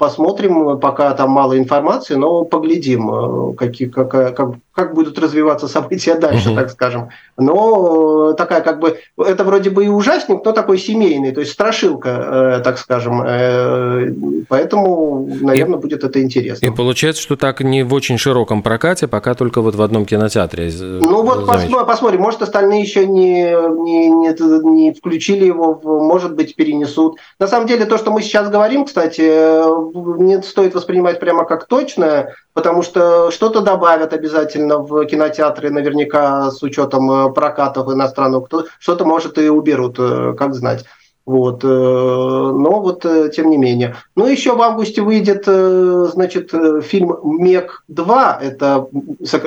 посмотрим, 0.00 0.80
пока 0.80 1.12
там 1.12 1.30
мало 1.30 1.58
информации, 1.58 2.14
но 2.14 2.44
поглядим, 2.44 3.10
э, 3.10 3.54
какие, 3.54 3.88
как, 3.88 4.10
как, 4.10 4.54
как 4.80 4.94
будут 4.94 5.18
развиваться 5.18 5.68
события 5.68 6.14
дальше, 6.14 6.50
uh-huh. 6.50 6.54
так 6.54 6.70
скажем. 6.70 7.10
Но 7.36 8.32
такая 8.32 8.62
как 8.62 8.80
бы, 8.80 8.98
это 9.18 9.44
вроде 9.44 9.68
бы 9.68 9.84
и 9.84 9.88
ужасник, 9.88 10.42
но 10.44 10.52
такой 10.52 10.78
семейный, 10.78 11.32
то 11.32 11.40
есть 11.40 11.52
страшилка, 11.52 12.08
э, 12.08 12.60
так 12.64 12.78
скажем. 12.78 13.20
Поэтому, 14.48 15.28
наверное, 15.42 15.78
и, 15.78 15.82
будет 15.82 16.04
это 16.04 16.22
интересно. 16.22 16.64
И 16.64 16.70
получается, 16.70 17.20
что 17.20 17.36
так 17.36 17.60
не 17.60 17.82
в 17.82 17.92
очень 17.92 18.16
широком 18.16 18.62
прокате, 18.62 19.06
пока 19.06 19.34
только 19.34 19.60
вот 19.60 19.74
в 19.74 19.82
одном 19.82 20.06
кинотеатре. 20.06 20.72
Ну 20.80 21.22
вот 21.22 21.46
посмотрим, 21.46 21.86
посмотрим, 21.86 22.20
может 22.22 22.42
остальные 22.42 22.80
еще 22.80 23.06
не, 23.06 23.52
не, 23.82 24.08
не, 24.08 24.70
не 24.70 24.92
включили 24.94 25.44
его, 25.44 25.78
может 25.82 26.34
быть, 26.34 26.54
перенесут. 26.56 27.18
На 27.38 27.46
самом 27.46 27.66
деле, 27.66 27.84
то, 27.84 27.98
что 27.98 28.10
мы 28.10 28.22
сейчас 28.22 28.48
говорим, 28.48 28.86
кстати, 28.86 29.20
не 30.22 30.42
стоит 30.42 30.74
воспринимать 30.74 31.20
прямо 31.20 31.44
как 31.44 31.66
точное, 31.66 32.34
потому 32.54 32.82
что 32.82 33.30
что-то 33.30 33.60
добавят 33.60 34.12
обязательно 34.12 34.69
в 34.78 35.04
кинотеатры, 35.06 35.70
наверняка 35.70 36.50
с 36.50 36.62
учетом 36.62 37.10
э, 37.10 37.32
прокатов 37.32 37.88
иностранных, 37.88 38.48
что-то, 38.78 39.04
может, 39.04 39.38
и 39.38 39.48
уберут, 39.48 39.96
э, 39.98 40.34
как 40.38 40.54
знать. 40.54 40.84
Вот. 41.26 41.62
Э, 41.64 41.68
но 41.68 42.80
вот 42.80 43.04
тем 43.34 43.50
не 43.50 43.56
менее. 43.56 43.96
Ну, 44.16 44.26
еще 44.26 44.54
в 44.54 44.62
августе 44.62 45.02
выйдет, 45.02 45.44
значит, 45.46 46.52
фильм 46.84 47.16
«Мег-2». 47.22 48.38
Это, 48.40 48.86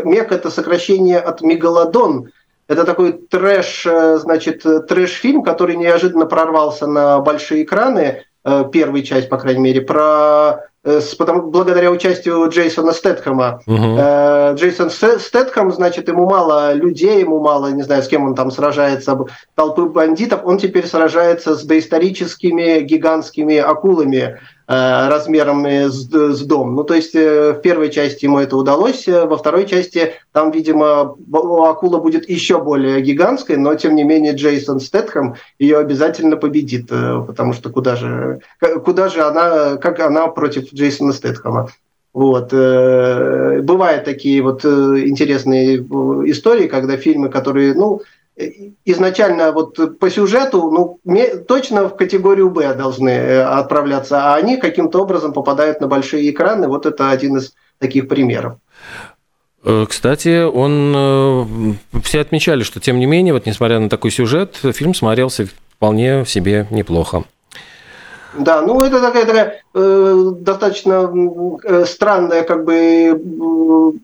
«Мег»– 0.04 0.32
это 0.32 0.50
сокращение 0.50 1.20
от 1.20 1.42
«Мегалодон». 1.42 2.32
Это 2.68 2.86
такой 2.86 3.14
трэш, 3.14 3.86
значит, 4.22 4.64
трэш-фильм, 4.64 5.44
который 5.44 5.76
неожиданно 5.76 6.26
прорвался 6.26 6.88
на 6.88 7.20
большие 7.20 7.64
экраны. 7.64 8.24
Первую 8.72 9.04
часть, 9.04 9.30
по 9.30 9.38
крайней 9.38 9.62
мере, 9.62 9.82
про 9.82 10.70
э, 10.84 11.02
потому, 11.18 11.44
благодаря 11.44 11.92
участию 11.92 12.50
Джейсона 12.50 12.92
Стэтхэма. 12.92 13.62
Uh-huh. 13.66 14.56
Джейсон 14.56 14.90
Стэтхэм, 14.90 15.72
значит, 15.72 16.08
ему 16.08 16.30
мало 16.30 16.74
людей, 16.74 17.20
ему 17.22 17.40
мало, 17.40 17.68
не 17.72 17.84
знаю, 17.84 18.04
с 18.04 18.08
кем 18.08 18.26
он 18.26 18.36
там 18.36 18.52
сражается, 18.52 19.18
толпы 19.56 19.86
бандитов, 19.86 20.42
он 20.44 20.58
теперь 20.58 20.88
сражается 20.88 21.56
с 21.56 21.64
доисторическими 21.64 22.82
гигантскими 22.82 23.58
акулами, 23.58 24.40
Э, 24.63 24.63
размером 24.68 25.66
с, 25.66 26.08
с 26.10 26.42
дом. 26.42 26.76
Ну, 26.76 26.84
то 26.84 26.94
есть 26.94 27.16
э, 27.16 27.54
в 27.54 27.62
первой 27.62 27.90
части 27.90 28.26
ему 28.26 28.40
это 28.40 28.56
удалось, 28.56 29.08
э, 29.08 29.26
во 29.26 29.38
второй 29.38 29.66
части 29.66 30.14
там, 30.32 30.52
видимо, 30.52 31.16
акула 31.70 32.00
будет 32.00 32.30
еще 32.30 32.62
более 32.62 33.02
гигантской, 33.02 33.58
но, 33.58 33.76
тем 33.76 33.96
не 33.96 34.04
менее, 34.04 34.34
Джейсон 34.34 34.80
Стэтхэм 34.80 35.36
ее 35.60 35.78
обязательно 35.80 36.38
победит, 36.38 36.88
потому 36.90 37.54
что 37.54 37.70
куда 37.70 37.96
же, 37.96 38.40
куда 38.86 39.10
же 39.10 39.22
она, 39.22 39.78
как 39.78 40.00
она 40.00 40.28
против 40.28 40.74
Джейсона 40.74 41.14
Стэтхэма. 41.14 41.70
Вот. 42.14 42.52
Бывают 42.52 44.06
такие 44.06 44.42
вот 44.44 44.64
интересные 44.64 45.78
истории, 45.78 46.68
когда 46.68 46.96
фильмы, 46.96 47.30
которые, 47.30 47.74
ну, 47.74 48.02
изначально 48.86 49.52
вот 49.52 50.00
по 50.00 50.10
сюжету 50.10 50.72
ну, 50.72 51.00
точно 51.48 51.88
в 51.88 51.96
категорию 51.96 52.50
Б 52.50 52.74
должны 52.74 53.10
э, 53.10 53.44
отправляться, 53.44 54.34
а 54.34 54.36
они 54.36 54.58
каким-то 54.58 55.02
образом 55.02 55.34
попадают 55.34 55.82
на 55.82 55.88
большие 55.88 56.30
экраны. 56.30 56.68
Вот 56.68 56.86
это 56.86 57.12
один 57.12 57.38
из 57.38 57.54
таких 57.80 58.08
примеров. 58.08 58.58
Э, 59.64 59.86
кстати, 59.88 60.44
он 60.44 60.94
э, 60.96 62.00
все 62.04 62.22
отмечали, 62.22 62.64
что 62.64 62.80
тем 62.80 63.00
не 63.00 63.06
менее, 63.06 63.34
вот 63.34 63.46
несмотря 63.46 63.80
на 63.80 63.90
такой 63.90 64.12
сюжет, 64.12 64.58
фильм 64.74 64.94
смотрелся 64.94 65.48
вполне 65.76 66.26
себе 66.26 66.68
неплохо. 66.72 67.24
Да, 68.38 68.62
ну 68.62 68.82
это 68.82 69.00
такая, 69.00 69.26
такая 69.26 69.63
достаточно 69.74 71.12
э, 71.64 71.86
странная, 71.86 72.44
как 72.44 72.64
бы 72.64 72.74
э, 72.76 73.14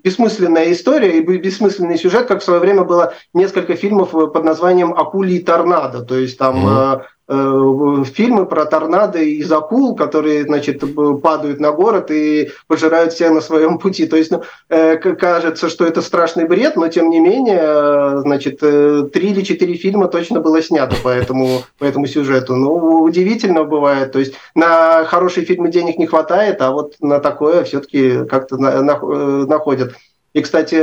бессмысленная 0.03 0.71
история 0.71 1.19
и 1.19 1.21
бессмысленный 1.21 1.97
сюжет, 1.97 2.27
как 2.27 2.41
в 2.41 2.43
свое 2.43 2.59
время 2.59 2.83
было 2.83 3.13
несколько 3.33 3.75
фильмов 3.75 4.11
под 4.11 4.43
названием 4.43 4.93
«Акулий 4.93 5.39
торнадо». 5.39 6.01
То 6.01 6.15
есть 6.15 6.37
там 6.37 6.65
mm-hmm. 6.65 7.01
Э, 7.31 8.03
фильмы 8.11 8.47
про 8.47 8.65
торнадо 8.65 9.19
из 9.19 9.51
акул, 9.51 9.95
которые, 9.95 10.45
значит, 10.45 10.83
падают 11.21 11.59
на 11.59 11.71
город 11.71 12.09
и 12.09 12.49
пожирают 12.65 13.13
всех 13.13 13.31
на 13.31 13.41
своем 13.41 13.77
пути. 13.77 14.07
То 14.07 14.17
есть, 14.17 14.31
ну, 14.31 14.41
э, 14.69 14.97
кажется, 14.97 15.69
что 15.69 15.85
это 15.85 16.01
страшный 16.01 16.47
бред, 16.47 16.75
но 16.75 16.87
тем 16.87 17.11
не 17.11 17.19
менее, 17.19 17.59
э, 17.61 18.21
значит, 18.21 18.59
три 18.59 19.29
или 19.29 19.41
четыре 19.43 19.75
фильма 19.75 20.07
точно 20.07 20.39
было 20.39 20.59
снято 20.63 20.95
по 21.03 21.09
этому, 21.09 21.61
по 21.77 21.83
этому 21.83 22.07
сюжету. 22.07 22.55
Ну, 22.55 23.03
удивительно 23.03 23.63
бывает. 23.63 24.11
То 24.11 24.17
есть, 24.17 24.33
на 24.55 25.05
хорошие 25.05 25.45
фильмы 25.59 25.71
денег 25.71 25.97
не 25.97 26.07
хватает, 26.07 26.61
а 26.61 26.71
вот 26.71 26.95
на 27.01 27.19
такое 27.19 27.63
все-таки 27.65 28.25
как-то 28.25 28.57
находят. 28.57 29.93
И, 30.33 30.41
кстати, 30.41 30.77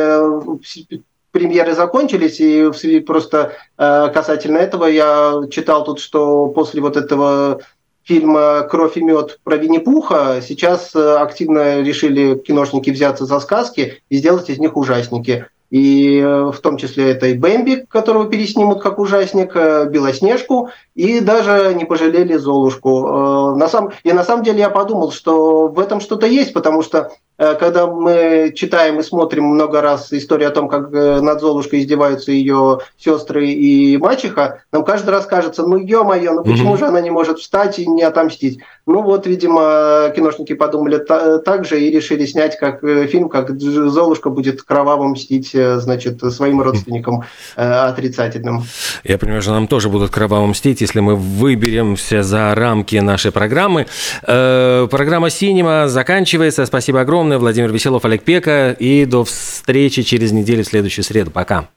премьеры 1.30 1.74
закончились, 1.74 2.40
и 2.40 3.00
просто 3.00 3.52
э, 3.78 4.08
касательно 4.12 4.58
этого 4.58 4.86
я 4.86 5.42
читал 5.50 5.84
тут, 5.84 6.00
что 6.00 6.48
после 6.48 6.80
вот 6.80 6.96
этого 6.96 7.60
фильма 8.04 8.66
«Кровь 8.70 8.96
и 8.96 9.02
мед» 9.02 9.38
про 9.44 9.56
Винни-Пуха 9.56 10.40
сейчас 10.46 10.94
э, 10.94 11.16
активно 11.16 11.82
решили 11.82 12.36
киношники 12.36 12.90
взяться 12.90 13.24
за 13.24 13.40
сказки 13.40 14.02
и 14.08 14.16
сделать 14.16 14.50
из 14.50 14.58
них 14.58 14.76
ужасники. 14.76 15.46
И 15.70 16.18
э, 16.18 16.50
в 16.50 16.58
том 16.60 16.76
числе 16.76 17.10
это 17.10 17.26
и 17.26 17.34
Бэмби, 17.34 17.86
которого 17.88 18.28
переснимут 18.28 18.82
как 18.82 18.98
ужасник, 18.98 19.54
Белоснежку, 19.90 20.70
и 20.94 21.20
даже 21.20 21.74
не 21.74 21.84
пожалели 21.84 22.36
Золушку. 22.36 23.54
На 23.56 23.68
самом... 23.68 23.92
И 24.04 24.12
на 24.12 24.24
самом 24.24 24.44
деле 24.44 24.60
я 24.60 24.70
подумал, 24.70 25.10
что 25.10 25.68
в 25.68 25.78
этом 25.80 26.00
что-то 26.00 26.26
есть, 26.26 26.52
потому 26.52 26.82
что 26.82 27.10
Э, 27.10 27.25
когда 27.38 27.86
мы 27.86 28.52
читаем 28.56 28.98
и 28.98 29.02
смотрим 29.02 29.44
много 29.44 29.80
раз 29.80 30.12
историю 30.12 30.48
о 30.48 30.52
том, 30.52 30.68
как 30.68 30.92
э, 30.92 31.20
над 31.20 31.40
Золушкой 31.40 31.80
издеваются 31.80 32.32
ее 32.32 32.80
сестры 32.98 33.48
и 33.48 33.96
мачеха, 33.98 34.62
нам 34.72 34.84
каждый 34.84 35.10
раз 35.10 35.26
кажется, 35.26 35.62
ну 35.62 35.76
ё-моё, 35.76 36.32
ну 36.32 36.44
почему 36.44 36.76
же 36.76 36.86
она 36.86 37.00
не 37.00 37.10
может 37.10 37.38
встать 37.38 37.78
и 37.78 37.86
не 37.86 38.02
отомстить? 38.02 38.60
Ну 38.86 39.02
вот, 39.02 39.26
видимо, 39.26 40.12
киношники 40.14 40.54
подумали 40.54 40.98
так 40.98 41.64
же 41.64 41.80
и 41.80 41.90
решили 41.90 42.24
снять 42.24 42.56
как 42.58 42.82
э, 42.84 43.06
фильм, 43.06 43.28
как 43.28 43.50
Золушка 43.60 44.30
будет 44.30 44.62
кроваво 44.62 45.04
мстить, 45.08 45.50
значит, 45.52 46.20
своим 46.32 46.62
родственникам 46.62 47.24
отрицательным. 47.56 48.62
Я 49.04 49.18
понимаю, 49.18 49.42
что 49.42 49.50
нам 49.52 49.66
тоже 49.66 49.88
будут 49.88 50.10
кроваво 50.10 50.46
мстить, 50.46 50.80
если 50.80 51.00
мы 51.00 51.16
выберемся 51.16 52.22
за 52.22 52.54
рамки 52.54 52.96
нашей 52.96 53.32
программы. 53.32 53.86
Программа 54.22 55.30
«Синема» 55.30 55.88
заканчивается. 55.88 56.64
Спасибо 56.64 57.00
огромное 57.00 57.25
огромное. 57.26 57.38
Владимир 57.38 57.72
Веселов, 57.72 58.04
Олег 58.04 58.22
Пека. 58.22 58.76
И 58.78 59.04
до 59.04 59.24
встречи 59.24 60.02
через 60.02 60.32
неделю 60.32 60.62
в 60.64 60.66
следующую 60.66 61.04
среду. 61.04 61.30
Пока. 61.30 61.68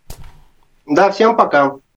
Да, 0.86 1.12
всем 1.12 1.36
пока. 1.36 1.76